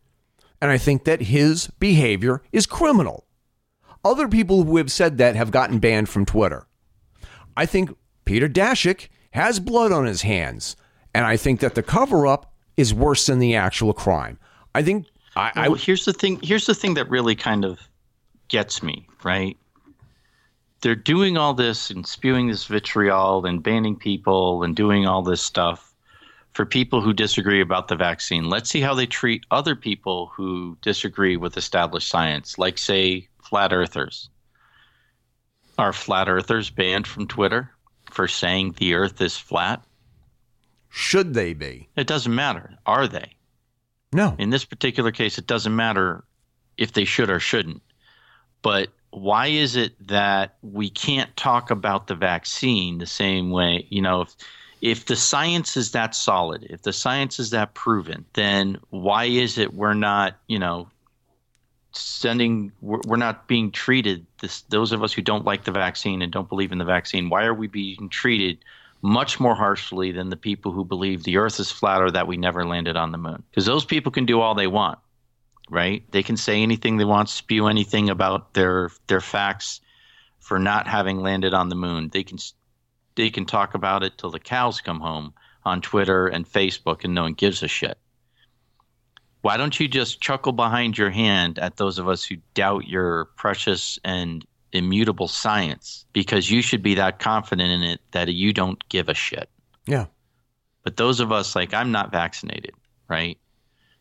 [0.61, 3.25] and I think that his behavior is criminal.
[4.05, 6.65] Other people who have said that have gotten banned from Twitter.
[7.57, 10.77] I think Peter Daszak has blood on his hands,
[11.13, 14.39] and I think that the cover up is worse than the actual crime.
[14.73, 16.39] I think I, well, I here's the thing.
[16.41, 17.89] Here's the thing that really kind of
[18.47, 19.57] gets me, right?
[20.81, 25.41] They're doing all this and spewing this vitriol and banning people and doing all this
[25.41, 25.93] stuff
[26.53, 28.49] for people who disagree about the vaccine.
[28.49, 33.73] Let's see how they treat other people who disagree with established science, like, say, flat
[33.73, 34.29] earthers.
[35.77, 37.71] Are flat earthers banned from Twitter
[38.09, 39.83] for saying the earth is flat?
[40.89, 41.89] Should they be?
[41.97, 42.77] It doesn't matter.
[42.85, 43.33] Are they?
[44.13, 44.35] No.
[44.39, 46.23] In this particular case, it doesn't matter
[46.77, 47.81] if they should or shouldn't.
[48.65, 53.85] But why is it that we can't talk about the vaccine the same way?
[53.91, 54.35] You know, if
[54.81, 59.59] if the science is that solid, if the science is that proven, then why is
[59.59, 60.89] it we're not, you know,
[61.91, 66.31] sending we're, not being treated this those of us who don't like the vaccine and
[66.31, 68.57] don't believe in the vaccine why are we being treated
[69.01, 72.37] much more harshly than the people who believe the earth is flat or that we
[72.37, 73.43] never landed on the moon.
[73.51, 74.97] Because those people can do all they want,
[75.69, 76.03] right?
[76.11, 79.81] They can say anything they want, spew anything about their their facts
[80.39, 82.09] for not having landed on the moon.
[82.09, 82.37] They can
[83.15, 87.15] they can talk about it till the cows come home on Twitter and Facebook and
[87.15, 87.97] no one gives a shit.
[89.41, 93.25] Why don't you just chuckle behind your hand at those of us who doubt your
[93.35, 98.87] precious and immutable science because you should be that confident in it that you don't
[98.89, 99.49] give a shit.
[99.85, 100.05] Yeah.
[100.83, 102.73] But those of us like I'm not vaccinated,
[103.07, 103.37] right?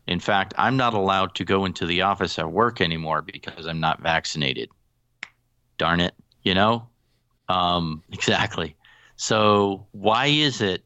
[0.07, 3.81] In fact, I'm not allowed to go into the office at work anymore because I'm
[3.81, 4.69] not vaccinated.
[5.79, 6.89] Darn it, you know?
[7.49, 8.77] Um, exactly.
[9.17, 10.85] So why is it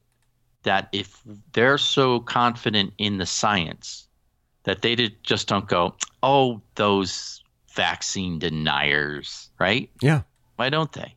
[0.63, 4.07] that if they're so confident in the science
[4.65, 7.43] that they just don't go, oh, those
[7.75, 9.91] vaccine deniers, right?
[10.03, 10.23] Yeah.
[10.57, 11.15] Why don't they?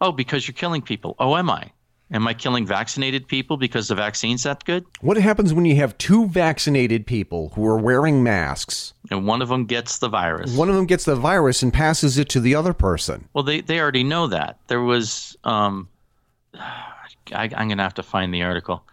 [0.00, 1.14] Oh, because you're killing people.
[1.18, 1.72] Oh, am I?
[2.12, 4.84] Am I killing vaccinated people because the vaccine's that good?
[5.00, 8.94] What happens when you have two vaccinated people who are wearing masks?
[9.10, 10.56] And one of them gets the virus.
[10.56, 13.28] One of them gets the virus and passes it to the other person.
[13.32, 14.58] Well, they, they already know that.
[14.68, 15.88] There was, um,
[16.54, 16.94] I,
[17.32, 18.84] I'm going to have to find the article.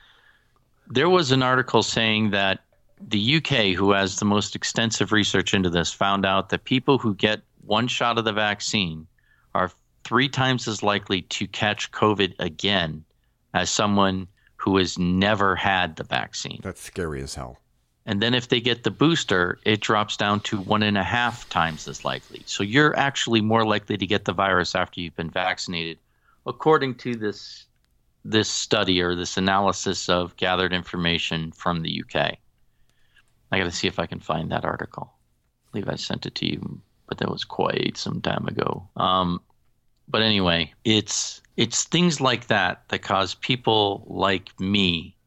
[0.88, 2.62] There was an article saying that
[3.00, 7.14] the UK, who has the most extensive research into this, found out that people who
[7.14, 9.06] get one shot of the vaccine
[9.54, 9.72] are
[10.04, 13.04] three times as likely to catch COVID again
[13.54, 16.60] as someone who has never had the vaccine.
[16.64, 17.60] That's scary as hell.
[18.06, 21.48] And then if they get the booster, it drops down to one and a half
[21.50, 22.44] times as likely.
[22.46, 26.00] So you're actually more likely to get the virus after you've been vaccinated,
[26.46, 27.66] according to this
[28.26, 32.38] this study or this analysis of gathered information from the UK.
[33.52, 35.12] I got to see if I can find that article.
[35.14, 38.88] I believe I sent it to you, but that was quite some time ago.
[38.96, 39.42] Um,
[40.14, 45.18] but anyway, it's it's things like that that cause people like me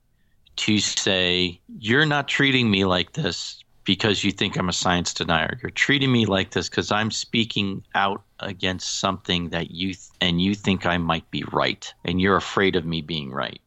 [0.54, 5.58] to say, "You're not treating me like this because you think I'm a science denier.
[5.60, 10.40] You're treating me like this because I'm speaking out against something that you th- and
[10.40, 13.60] you think I might be right, and you're afraid of me being right."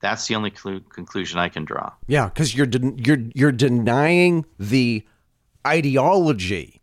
[0.00, 1.92] That's the only clu- conclusion I can draw.
[2.08, 5.06] Yeah, because you're de- you're you're denying the
[5.64, 6.80] ideology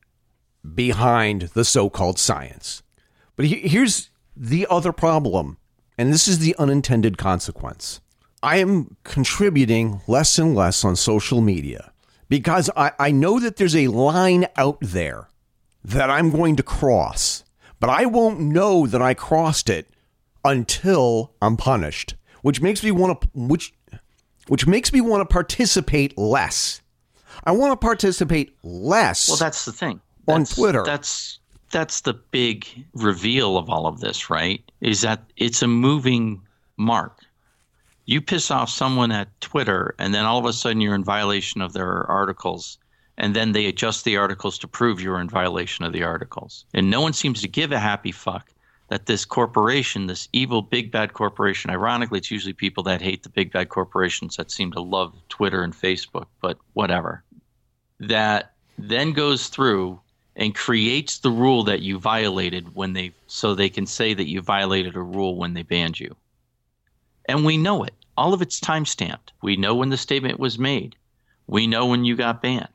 [0.73, 2.82] behind the so-called science.
[3.38, 5.58] But he- here's the other problem,
[5.97, 8.02] and this is the unintended consequence.
[8.43, 11.91] I am contributing less and less on social media
[12.28, 15.30] because I, I know that there's a line out there
[15.86, 17.43] that I'm going to cross,
[17.80, 19.88] but I won't know that I crossed it
[20.45, 23.73] until I'm punished which makes me want to which
[24.47, 26.82] which makes me want to participate less.
[27.43, 29.28] I want to participate less.
[29.28, 30.00] Well, that's the thing.
[30.30, 30.84] On Twitter.
[30.86, 31.39] That's
[31.71, 34.63] that's the big reveal of all of this, right?
[34.82, 36.41] Is that it's a moving
[36.77, 37.19] mark.
[38.06, 41.62] You piss off someone at Twitter, and then all of a sudden you're in violation
[41.62, 42.77] of their articles,
[43.17, 46.65] and then they adjust the articles to prove you're in violation of the articles.
[46.73, 48.53] And no one seems to give a happy fuck
[48.89, 53.30] that this corporation, this evil big bad corporation, ironically, it's usually people that hate the
[53.30, 57.23] big bad corporations that seem to love Twitter and Facebook, but whatever,
[57.99, 59.99] that then goes through
[60.38, 64.39] and creates the rule that you violated when they, so they can say that you
[64.41, 66.15] violated a rule when they banned you.
[67.26, 67.93] And we know it.
[68.15, 69.34] All of it's time stamped.
[69.41, 70.95] We know when the statement was made.
[71.47, 72.69] We know when you got banned.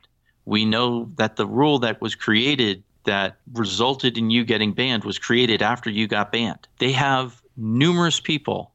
[0.45, 5.17] We know that the rule that was created that resulted in you getting banned was
[5.17, 6.67] created after you got banned.
[6.79, 8.71] They have numerous people.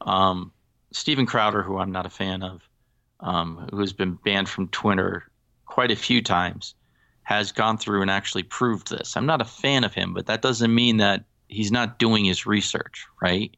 [0.00, 0.52] Um,
[0.92, 2.68] Steven Crowder, who I'm not a fan of,
[3.20, 5.28] um, who has been banned from Twitter
[5.66, 6.74] quite a few times,
[7.30, 9.16] has gone through and actually proved this.
[9.16, 12.44] I'm not a fan of him, but that doesn't mean that he's not doing his
[12.44, 13.56] research, right?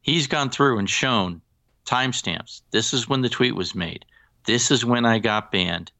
[0.00, 1.40] He's gone through and shown
[1.86, 2.62] timestamps.
[2.70, 4.04] This is when the tweet was made.
[4.46, 5.90] This is when I got banned.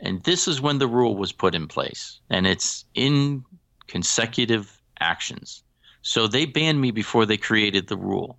[0.00, 2.18] And this is when the rule was put in place.
[2.28, 3.44] And it's in
[3.86, 5.62] consecutive actions.
[6.02, 8.36] So they banned me before they created the rule,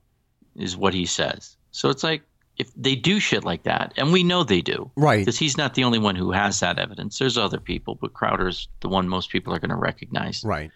[0.58, 1.56] is what he says.
[1.72, 2.24] So it's like,
[2.62, 5.20] if they do shit like that, and we know they do, Right.
[5.22, 7.18] Because he's not the only one who has that evidence.
[7.18, 10.72] There's other people, but Crowder's the one most people are going to recognize Right.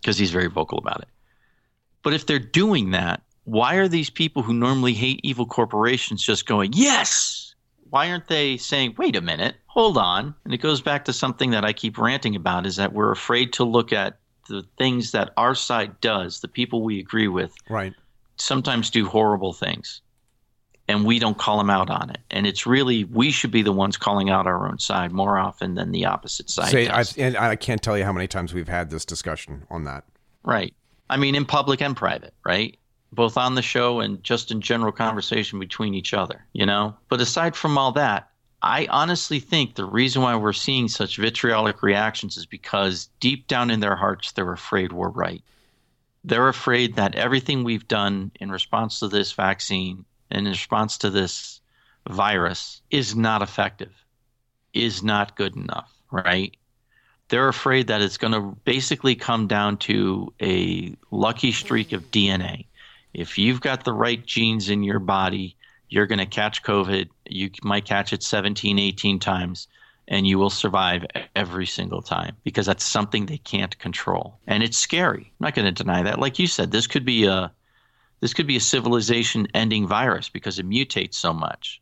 [0.00, 1.08] because he's very vocal about it.
[2.04, 6.46] But if they're doing that, why are these people who normally hate evil corporations just
[6.46, 7.54] going, yes?
[7.90, 10.34] Why aren't they saying, wait a minute, hold on?
[10.44, 13.52] And it goes back to something that I keep ranting about is that we're afraid
[13.54, 17.92] to look at the things that our side does, the people we agree with, Right.
[18.36, 20.00] sometimes do horrible things.
[20.88, 22.18] And we don't call them out on it.
[22.30, 25.74] And it's really, we should be the ones calling out our own side more often
[25.74, 28.68] than the opposite side Say, I, and I can't tell you how many times we've
[28.68, 30.04] had this discussion on that.
[30.44, 30.72] Right.
[31.10, 32.78] I mean, in public and private, right?
[33.12, 36.94] both on the show and just in general conversation between each other, you know?
[37.08, 38.30] But aside from all that,
[38.62, 43.70] I honestly think the reason why we're seeing such vitriolic reactions is because deep down
[43.70, 45.42] in their hearts, they're afraid we're right.
[46.24, 51.60] They're afraid that everything we've done in response to this vaccine in response to this
[52.08, 53.92] virus is not effective,
[54.72, 56.56] is not good enough, right?
[57.28, 62.66] They're afraid that it's going to basically come down to a lucky streak of DNA.
[63.12, 65.56] If you've got the right genes in your body,
[65.90, 67.08] you're going to catch COVID.
[67.26, 69.68] You might catch it 17, 18 times,
[70.06, 71.04] and you will survive
[71.34, 74.38] every single time because that's something they can't control.
[74.46, 75.24] And it's scary.
[75.24, 76.18] I'm not going to deny that.
[76.18, 77.52] Like you said, this could be a
[78.20, 81.80] this could be a civilization ending virus because it mutates so much.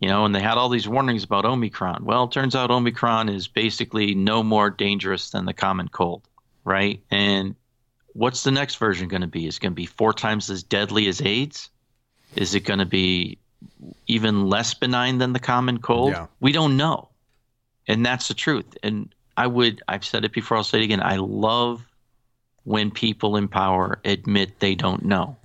[0.00, 2.04] You know, and they had all these warnings about Omicron.
[2.04, 6.22] Well, it turns out Omicron is basically no more dangerous than the common cold,
[6.64, 7.00] right?
[7.10, 7.54] And
[8.12, 9.46] what's the next version going to be?
[9.46, 11.70] Is it going to be four times as deadly as AIDS?
[12.34, 13.38] Is it going to be
[14.08, 16.10] even less benign than the common cold?
[16.10, 16.26] Yeah.
[16.40, 17.08] We don't know.
[17.86, 18.76] And that's the truth.
[18.82, 21.02] And I would, I've said it before, I'll say it again.
[21.02, 21.86] I love
[22.64, 25.36] when people in power admit they don't know.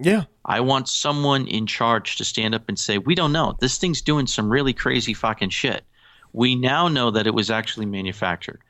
[0.00, 0.24] Yeah.
[0.44, 3.56] I want someone in charge to stand up and say, We don't know.
[3.60, 5.84] This thing's doing some really crazy fucking shit.
[6.32, 8.60] We now know that it was actually manufactured.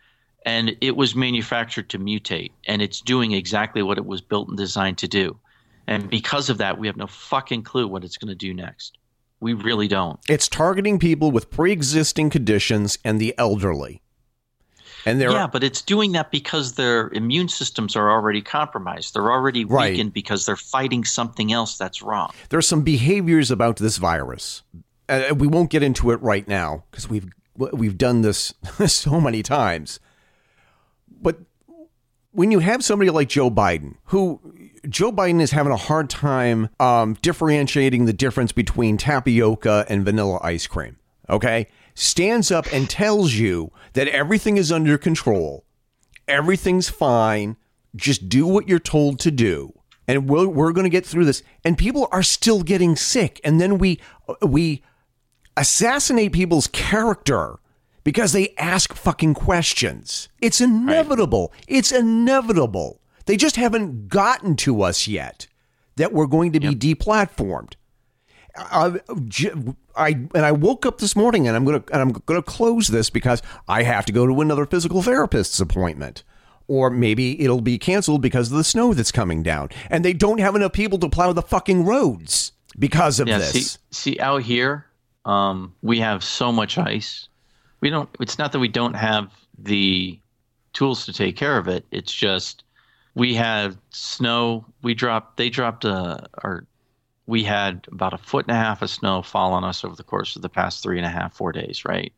[0.47, 2.53] And it was manufactured to mutate.
[2.66, 5.39] And it's doing exactly what it was built and designed to do.
[5.87, 8.99] And because of that, we have no fucking clue what it's going to do next.
[9.41, 10.20] We really don't.
[10.29, 14.03] It's targeting people with pre existing conditions and the elderly.
[15.07, 19.14] And Yeah, but it's doing that because their immune systems are already compromised.
[19.14, 19.92] They're already Right.
[19.92, 22.30] weakened because they're fighting something else that's wrong.
[22.51, 24.62] there are some behaviors about this virus.
[25.09, 28.55] Uh, we won't get into it right now because we've we've done this
[28.86, 29.99] so many times.
[31.20, 31.38] But
[32.32, 34.40] when you have somebody like Joe Biden, who
[34.88, 40.38] Joe Biden is having a hard time um, differentiating the difference between tapioca and vanilla
[40.42, 41.66] ice cream, okay,
[41.99, 45.64] stands up and tells you that everything is under control,
[46.26, 47.57] everything's fine,
[47.96, 49.72] just do what you're told to do.
[50.07, 51.42] And we're, we're going to get through this.
[51.64, 53.40] And people are still getting sick.
[53.44, 54.01] And then we
[54.40, 54.82] we
[55.57, 57.59] assassinate people's character
[58.05, 60.28] because they ask fucking questions.
[60.40, 61.53] It's inevitable.
[61.66, 63.03] It's inevitable.
[63.26, 65.46] They just haven't gotten to us yet
[65.96, 67.74] that we're going to be deplatformed.
[68.57, 69.53] Uh, uh, I,
[69.99, 73.11] I and I woke up this morning and I'm gonna and I'm gonna close this
[73.11, 76.22] because I have to go to another physical therapist's appointment.
[76.68, 79.70] Or maybe it'll be canceled because of the snow that's coming down.
[79.88, 83.72] And they don't have enough people to plow the fucking roads because of Yeah, this.
[83.72, 84.84] see, see out here,
[85.24, 87.28] um, we have so much ice.
[87.80, 88.09] We don't.
[88.20, 90.18] It's not that we don't have the
[90.74, 91.86] tools to take care of it.
[91.90, 92.64] It's just
[93.14, 94.64] we have snow.
[94.82, 95.38] We dropped.
[95.38, 96.28] They dropped a.
[96.44, 96.66] Or
[97.29, 100.03] we had about a foot and a half of snow fall on us over the
[100.03, 102.11] course of the past three and a half, four days, right?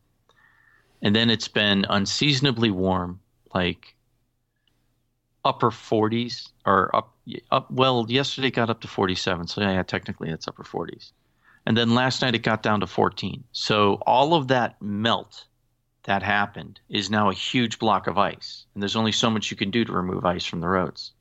[1.02, 3.18] And then it's been unseasonably warm,
[3.52, 3.96] like
[5.44, 7.16] upper 40s or up
[7.50, 11.12] up well yesterday got up to 47 so yeah technically it's upper 40s
[11.64, 15.46] and then last night it got down to 14 so all of that melt
[16.04, 18.64] that happened is now a huge block of ice.
[18.74, 21.12] And there's only so much you can do to remove ice from the roads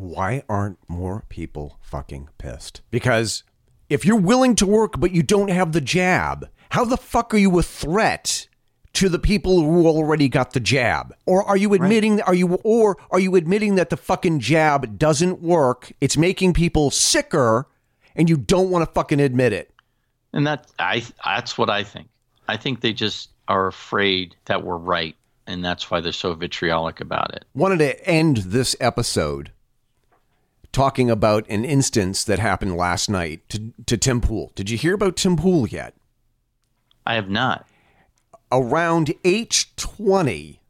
[0.00, 2.82] Why aren't more people fucking pissed?
[2.90, 3.42] Because
[3.88, 7.38] if you're willing to work but you don't have the jab, how the fuck are
[7.38, 8.46] you a threat
[8.94, 11.14] to the people who already got the jab?
[11.26, 15.40] Or are you admitting are you or are you admitting that the fucking jab doesn't
[15.42, 15.92] work?
[16.00, 17.66] It's making people sicker
[18.14, 19.72] and you don't want to fucking admit it.
[20.32, 22.08] and that i that's what i think
[22.48, 25.14] i think they just are afraid that we're right
[25.46, 29.52] and that's why they're so vitriolic about it Wanted to end this episode
[30.78, 34.52] talking about an instance that happened last night to, to Tim Pool.
[34.54, 35.96] Did you hear about Tim Pool yet?
[37.04, 37.66] i have not.
[38.52, 40.60] Around 8:20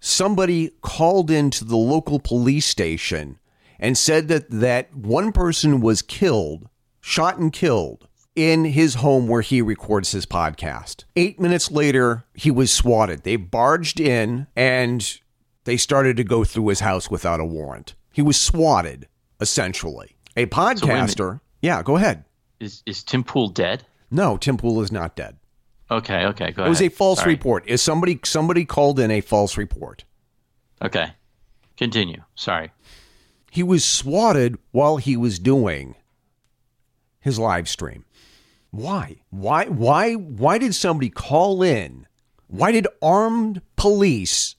[0.00, 3.38] somebody called into the local police station
[3.78, 6.68] and said that that one person was killed
[7.00, 11.04] shot and killed in his home where he records his podcast.
[11.14, 13.22] 8 minutes later he was swatted.
[13.22, 15.20] They barged in and
[15.62, 17.94] they started to go through his house without a warrant.
[18.12, 19.06] He was swatted
[19.40, 20.16] essentially.
[20.36, 22.24] A podcaster yeah go ahead.
[22.60, 23.84] Is is tim pool dead?
[24.10, 25.36] No tim pool is not dead.
[25.90, 27.32] Okay okay go it was a false Sorry.
[27.34, 27.66] report.
[27.66, 30.04] Is somebody somebody called in a false report.
[30.82, 31.12] Okay.
[31.76, 32.22] Continue.
[32.34, 32.70] Sorry.
[33.50, 35.94] He was swatted while he was doing
[37.20, 38.04] his live stream.
[38.70, 39.16] Why?
[39.30, 42.06] Why why why did somebody call in?
[42.48, 44.56] Why did armed police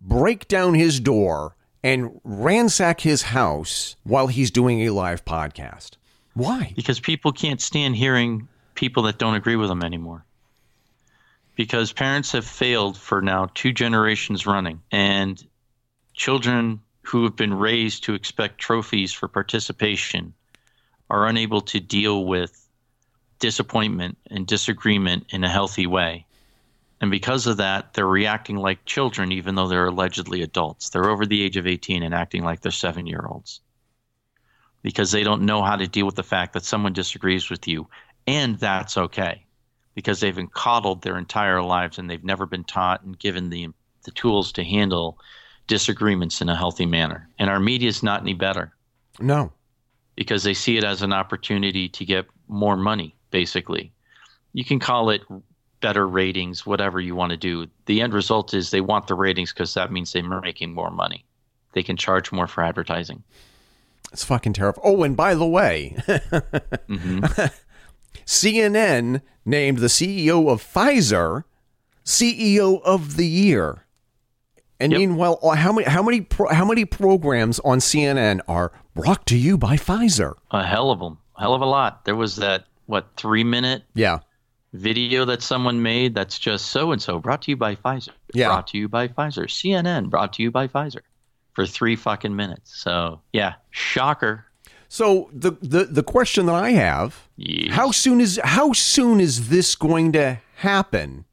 [0.00, 5.92] break down his door and ransack his house while he's doing a live podcast.
[6.34, 6.72] Why?
[6.76, 10.24] Because people can't stand hearing people that don't agree with them anymore.
[11.56, 15.42] Because parents have failed for now two generations running, and
[16.14, 20.32] children who have been raised to expect trophies for participation
[21.10, 22.66] are unable to deal with
[23.38, 26.24] disappointment and disagreement in a healthy way.
[27.02, 30.88] And because of that, they're reacting like children, even though they're allegedly adults.
[30.88, 33.60] They're over the age of 18 and acting like they're seven year olds
[34.82, 37.88] because they don't know how to deal with the fact that someone disagrees with you.
[38.28, 39.44] And that's okay
[39.96, 43.68] because they've been coddled their entire lives and they've never been taught and given the,
[44.04, 45.18] the tools to handle
[45.66, 47.28] disagreements in a healthy manner.
[47.36, 48.72] And our media is not any better.
[49.18, 49.52] No.
[50.14, 53.92] Because they see it as an opportunity to get more money, basically.
[54.52, 55.22] You can call it
[55.82, 57.66] better ratings, whatever you want to do.
[57.84, 61.26] The end result is they want the ratings because that means they're making more money.
[61.74, 63.22] They can charge more for advertising.
[64.12, 64.80] It's fucking terrible.
[64.84, 67.24] Oh, and by the way, mm-hmm.
[68.26, 71.44] CNN named the CEO of Pfizer
[72.04, 73.86] CEO of the Year.
[74.80, 74.98] And yep.
[74.98, 79.36] meanwhile, uh, how many how many pro, how many programs on CNN are brought to
[79.36, 80.34] you by Pfizer?
[80.50, 82.04] A hell of them, a hell of a lot.
[82.04, 84.18] There was that what three minute yeah
[84.72, 88.10] video that someone made that's just so and so brought to you by Pfizer.
[88.32, 88.48] Yeah.
[88.48, 89.44] Brought to you by Pfizer.
[89.44, 91.00] CNN brought to you by Pfizer
[91.52, 92.78] for three fucking minutes.
[92.78, 94.46] So yeah, shocker.
[94.88, 97.74] So the the the question that I have: yes.
[97.74, 101.24] How soon is how soon is this going to happen?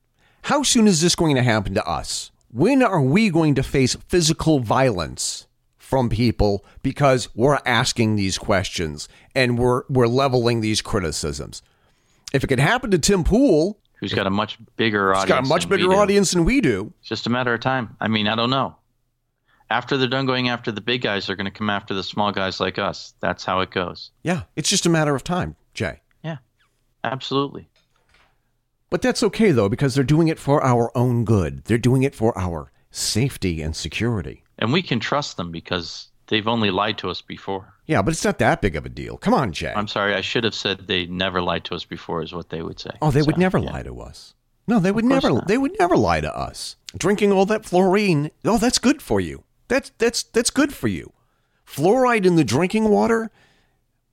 [0.44, 2.32] How soon is this going to happen to us?
[2.52, 5.46] When are we going to face physical violence
[5.78, 11.62] from people because we're asking these questions and we're we're leveling these criticisms?
[12.34, 15.48] If it could happen to Tim Pool, who's got a much bigger audience, got a
[15.48, 16.94] much bigger audience than we do.
[17.00, 17.96] It's just a matter of time.
[18.00, 18.76] I mean, I don't know.
[19.72, 22.32] After they're done going after the big guys, they're going to come after the small
[22.32, 23.14] guys like us.
[23.20, 24.12] That's how it goes.
[24.24, 26.02] Yeah, it's just a matter of time, Jay.
[26.24, 26.38] Yeah,
[27.04, 27.70] absolutely.
[28.90, 31.66] But that's okay though, because they're doing it for our own good.
[31.66, 34.44] They're doing it for our safety and security.
[34.58, 37.74] And we can trust them because they've only lied to us before.
[37.86, 39.18] Yeah, but it's not that big of a deal.
[39.18, 39.74] Come on, Jay.
[39.76, 40.14] I'm sorry.
[40.16, 42.92] I should have said they never lied to us before, is what they would say.
[43.02, 43.72] Oh, they so, would never yeah.
[43.72, 44.34] lie to us.
[44.68, 45.30] No, they would never.
[45.32, 45.48] Not.
[45.48, 46.76] They would never lie to us.
[46.98, 48.32] Drinking all that fluorine.
[48.46, 49.44] Oh, that's good for you.
[49.68, 51.12] That's that's that's good for you.
[51.66, 53.32] Fluoride in the drinking water.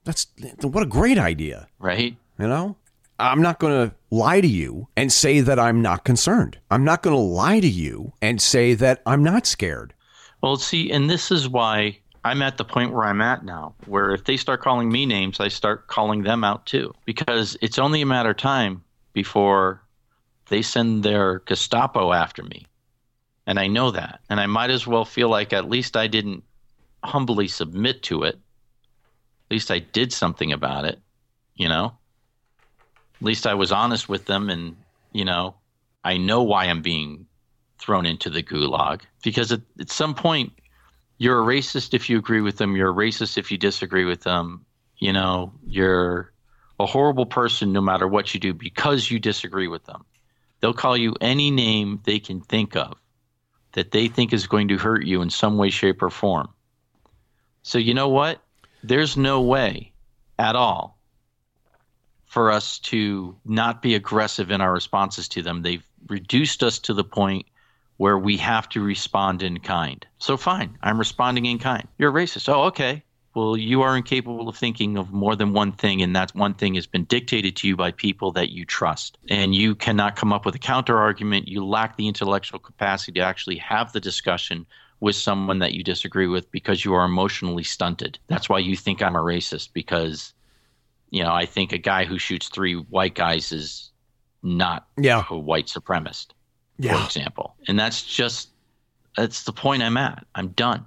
[0.03, 0.27] That's
[0.61, 1.67] what a great idea.
[1.79, 2.15] Right.
[2.39, 2.77] You know,
[3.19, 6.59] I'm not going to lie to you and say that I'm not concerned.
[6.69, 9.93] I'm not going to lie to you and say that I'm not scared.
[10.41, 14.11] Well, see, and this is why I'm at the point where I'm at now, where
[14.11, 18.01] if they start calling me names, I start calling them out too, because it's only
[18.01, 19.81] a matter of time before
[20.49, 22.65] they send their Gestapo after me.
[23.45, 24.19] And I know that.
[24.29, 26.43] And I might as well feel like at least I didn't
[27.01, 28.35] humbly submit to it.
[28.35, 30.99] At least I did something about it,
[31.55, 31.97] you know?
[33.15, 34.75] At least I was honest with them and,
[35.13, 35.55] you know,
[36.03, 37.25] I know why I'm being
[37.79, 40.51] thrown into the gulag because at, at some point
[41.17, 42.75] you're a racist if you agree with them.
[42.75, 44.65] You're a racist if you disagree with them.
[44.97, 46.31] You know, you're
[46.79, 50.05] a horrible person no matter what you do because you disagree with them.
[50.59, 52.97] They'll call you any name they can think of
[53.73, 56.49] that they think is going to hurt you in some way, shape, or form.
[57.61, 58.41] So, you know what?
[58.83, 59.91] There's no way
[60.39, 60.97] at all
[62.25, 65.61] for us to not be aggressive in our responses to them.
[65.61, 67.47] They've reduced us to the point
[67.97, 70.05] where we have to respond in kind.
[70.19, 71.87] So fine, I'm responding in kind.
[71.97, 72.47] You're a racist.
[72.47, 73.03] Oh, okay.
[73.33, 76.73] Well, you are incapable of thinking of more than one thing, and that one thing
[76.73, 79.19] has been dictated to you by people that you trust.
[79.29, 81.47] And you cannot come up with a counter argument.
[81.47, 84.65] You lack the intellectual capacity to actually have the discussion
[84.99, 88.17] with someone that you disagree with because you are emotionally stunted.
[88.27, 90.33] That's why you think I'm a racist because,
[91.11, 93.91] you know, I think a guy who shoots three white guys is
[94.41, 95.23] not yeah.
[95.29, 96.29] a white supremacist
[96.77, 96.97] yeah.
[96.97, 97.55] for example.
[97.67, 98.49] And that's just
[99.15, 100.25] that's the point I'm at.
[100.35, 100.85] I'm done.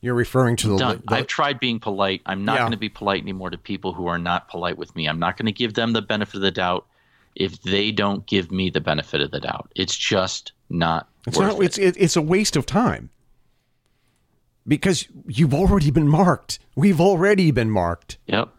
[0.00, 1.02] You're referring to the, done.
[1.08, 2.20] The, I've tried being polite.
[2.26, 2.60] I'm not yeah.
[2.60, 5.06] going to be polite anymore to people who are not polite with me.
[5.06, 6.86] I'm not going to give them the benefit of the doubt
[7.34, 9.72] if they don't give me the benefit of the doubt.
[9.74, 11.08] It's just not.
[11.26, 11.54] It's not.
[11.54, 11.64] It.
[11.64, 13.10] It's it, it's a waste of time
[14.66, 16.58] because you've already been marked.
[16.74, 18.18] We've already been marked.
[18.26, 18.50] Yep.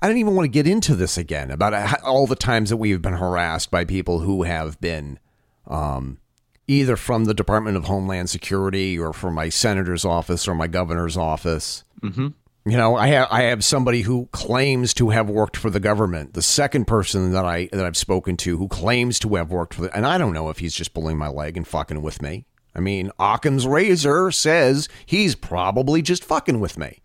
[0.00, 3.02] I don't even want to get into this again about all the times that we've
[3.02, 5.18] been harassed by people who have been
[5.66, 6.18] um,
[6.66, 11.16] either from the Department of Homeland Security or from my senator's office or my governor's
[11.16, 11.84] office.
[12.00, 12.28] Mm-hmm.
[12.66, 16.34] You know, I have I have somebody who claims to have worked for the government.
[16.34, 19.82] The second person that I that I've spoken to who claims to have worked for
[19.82, 22.44] the, and I don't know if he's just pulling my leg and fucking with me.
[22.74, 27.00] I mean, Occam's razor says he's probably just fucking with me.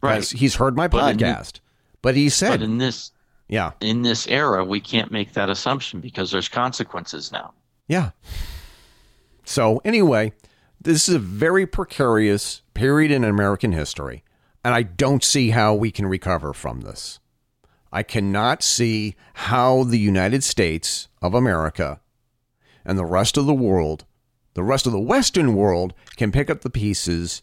[0.00, 0.24] Right.
[0.24, 1.60] He's heard my podcast.
[2.02, 3.12] But he said, But in this
[3.48, 7.54] yeah, in this era, we can't make that assumption because there's consequences now.
[7.86, 8.10] yeah.
[9.44, 10.32] So, anyway,
[10.80, 14.22] this is a very precarious period in American history,
[14.64, 17.18] and I don't see how we can recover from this.
[17.92, 22.00] I cannot see how the United States of America
[22.84, 24.04] and the rest of the world,
[24.54, 27.42] the rest of the Western world, can pick up the pieces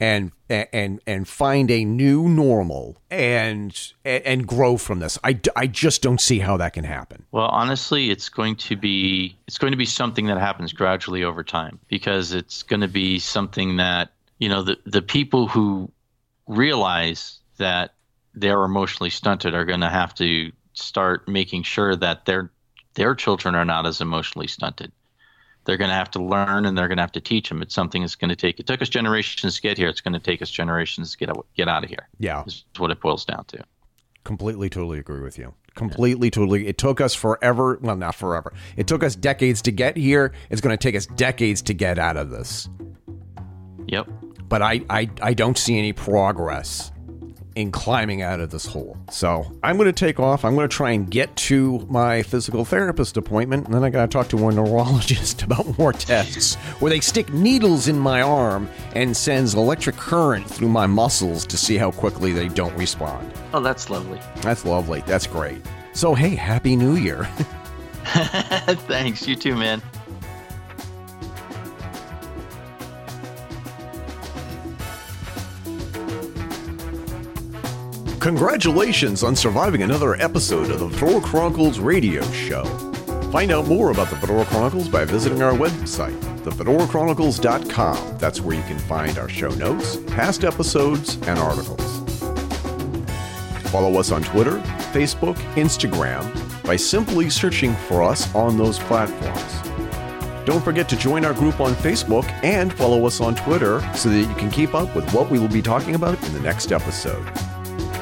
[0.00, 5.18] and and and find a new normal and and grow from this.
[5.22, 7.26] I, I just don't see how that can happen.
[7.30, 11.44] Well, honestly, it's going to be it's going to be something that happens gradually over
[11.44, 15.90] time because it's going to be something that you know the the people who
[16.46, 17.94] realize that
[18.34, 22.50] they're emotionally stunted are going to have to start making sure that their
[22.94, 24.90] their children are not as emotionally stunted.
[25.64, 27.60] They're going to have to learn and they're going to have to teach them.
[27.62, 28.58] It's something that's going to take.
[28.58, 29.88] It took us generations to get here.
[29.88, 32.08] It's going to take us generations to get out, get out of here.
[32.18, 33.62] Yeah, Is what it boils down to.
[34.24, 35.54] completely, totally agree with you.
[35.74, 36.66] Completely, totally.
[36.66, 37.78] It took us forever.
[37.80, 38.52] Well, not forever.
[38.76, 40.32] It took us decades to get here.
[40.50, 42.68] It's going to take us decades to get out of this.
[43.86, 44.08] Yep.
[44.48, 46.90] But I, I, I don't see any progress
[47.60, 48.96] in climbing out of this hole.
[49.10, 50.44] So I'm going to take off.
[50.44, 54.02] I'm going to try and get to my physical therapist appointment, and then I got
[54.02, 58.68] to talk to a neurologist about more tests where they stick needles in my arm
[58.94, 63.32] and sends electric current through my muscles to see how quickly they don't respond.
[63.52, 64.20] Oh, that's lovely.
[64.42, 65.02] That's lovely.
[65.06, 65.60] That's great.
[65.92, 67.28] So hey, happy New Year.
[68.04, 69.28] Thanks.
[69.28, 69.82] You too, man.
[78.20, 82.64] Congratulations on surviving another episode of the Fedora Chronicles radio show.
[83.32, 88.18] Find out more about the Fedora Chronicles by visiting our website, thefedorachronicles.com.
[88.18, 91.80] That's where you can find our show notes, past episodes, and articles.
[93.70, 94.58] Follow us on Twitter,
[94.92, 96.30] Facebook, Instagram
[96.62, 99.62] by simply searching for us on those platforms.
[100.44, 104.18] Don't forget to join our group on Facebook and follow us on Twitter so that
[104.18, 107.26] you can keep up with what we will be talking about in the next episode.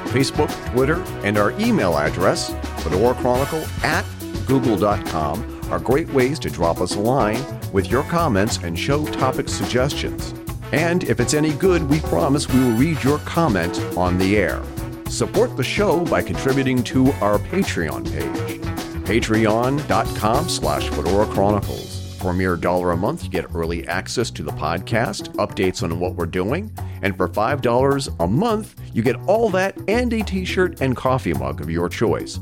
[0.08, 4.04] Facebook, Twitter, and our email address, Fedora Chronicle at
[4.46, 7.42] google.com, are great ways to drop us a line
[7.72, 10.34] with your comments and show topic suggestions.
[10.72, 14.62] And if it's any good, we promise we will read your comment on the air.
[15.08, 18.60] Support the show by contributing to our Patreon page,
[19.06, 21.87] patreon.com slash Fedora Chronicles.
[22.18, 26.00] For a mere dollar a month, you get early access to the podcast, updates on
[26.00, 26.68] what we're doing,
[27.02, 31.32] and for $5 a month, you get all that and a t shirt and coffee
[31.32, 32.40] mug of your choice.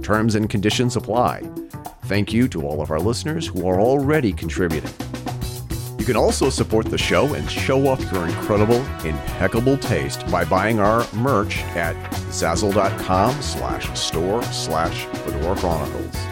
[0.00, 1.42] Terms and conditions apply.
[2.04, 4.92] Thank you to all of our listeners who are already contributing.
[5.98, 10.78] You can also support the show and show off your incredible, impeccable taste by buying
[10.78, 11.96] our merch at
[12.30, 16.25] zazzle.com slash store slash Fedora Chronicles.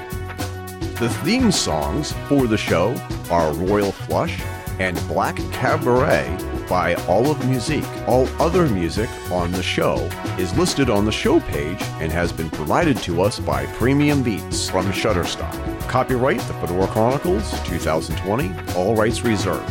[1.01, 2.95] The theme songs for the show
[3.29, 4.41] are Royal Flush
[4.79, 6.39] and Black Cabaret
[6.69, 7.85] by Olive Musique.
[8.07, 9.97] All other music on the show
[10.39, 14.71] is listed on the show page and has been provided to us by Premium Beats
[14.71, 15.89] from Shutterstock.
[15.89, 19.69] Copyright The Fedora Chronicles 2020, all rights reserved.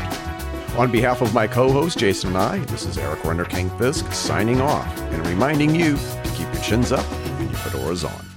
[0.78, 4.60] On behalf of my co host Jason and I, this is Eric Renderking Fisk signing
[4.60, 8.33] off and reminding you to keep your chins up and your fedoras on.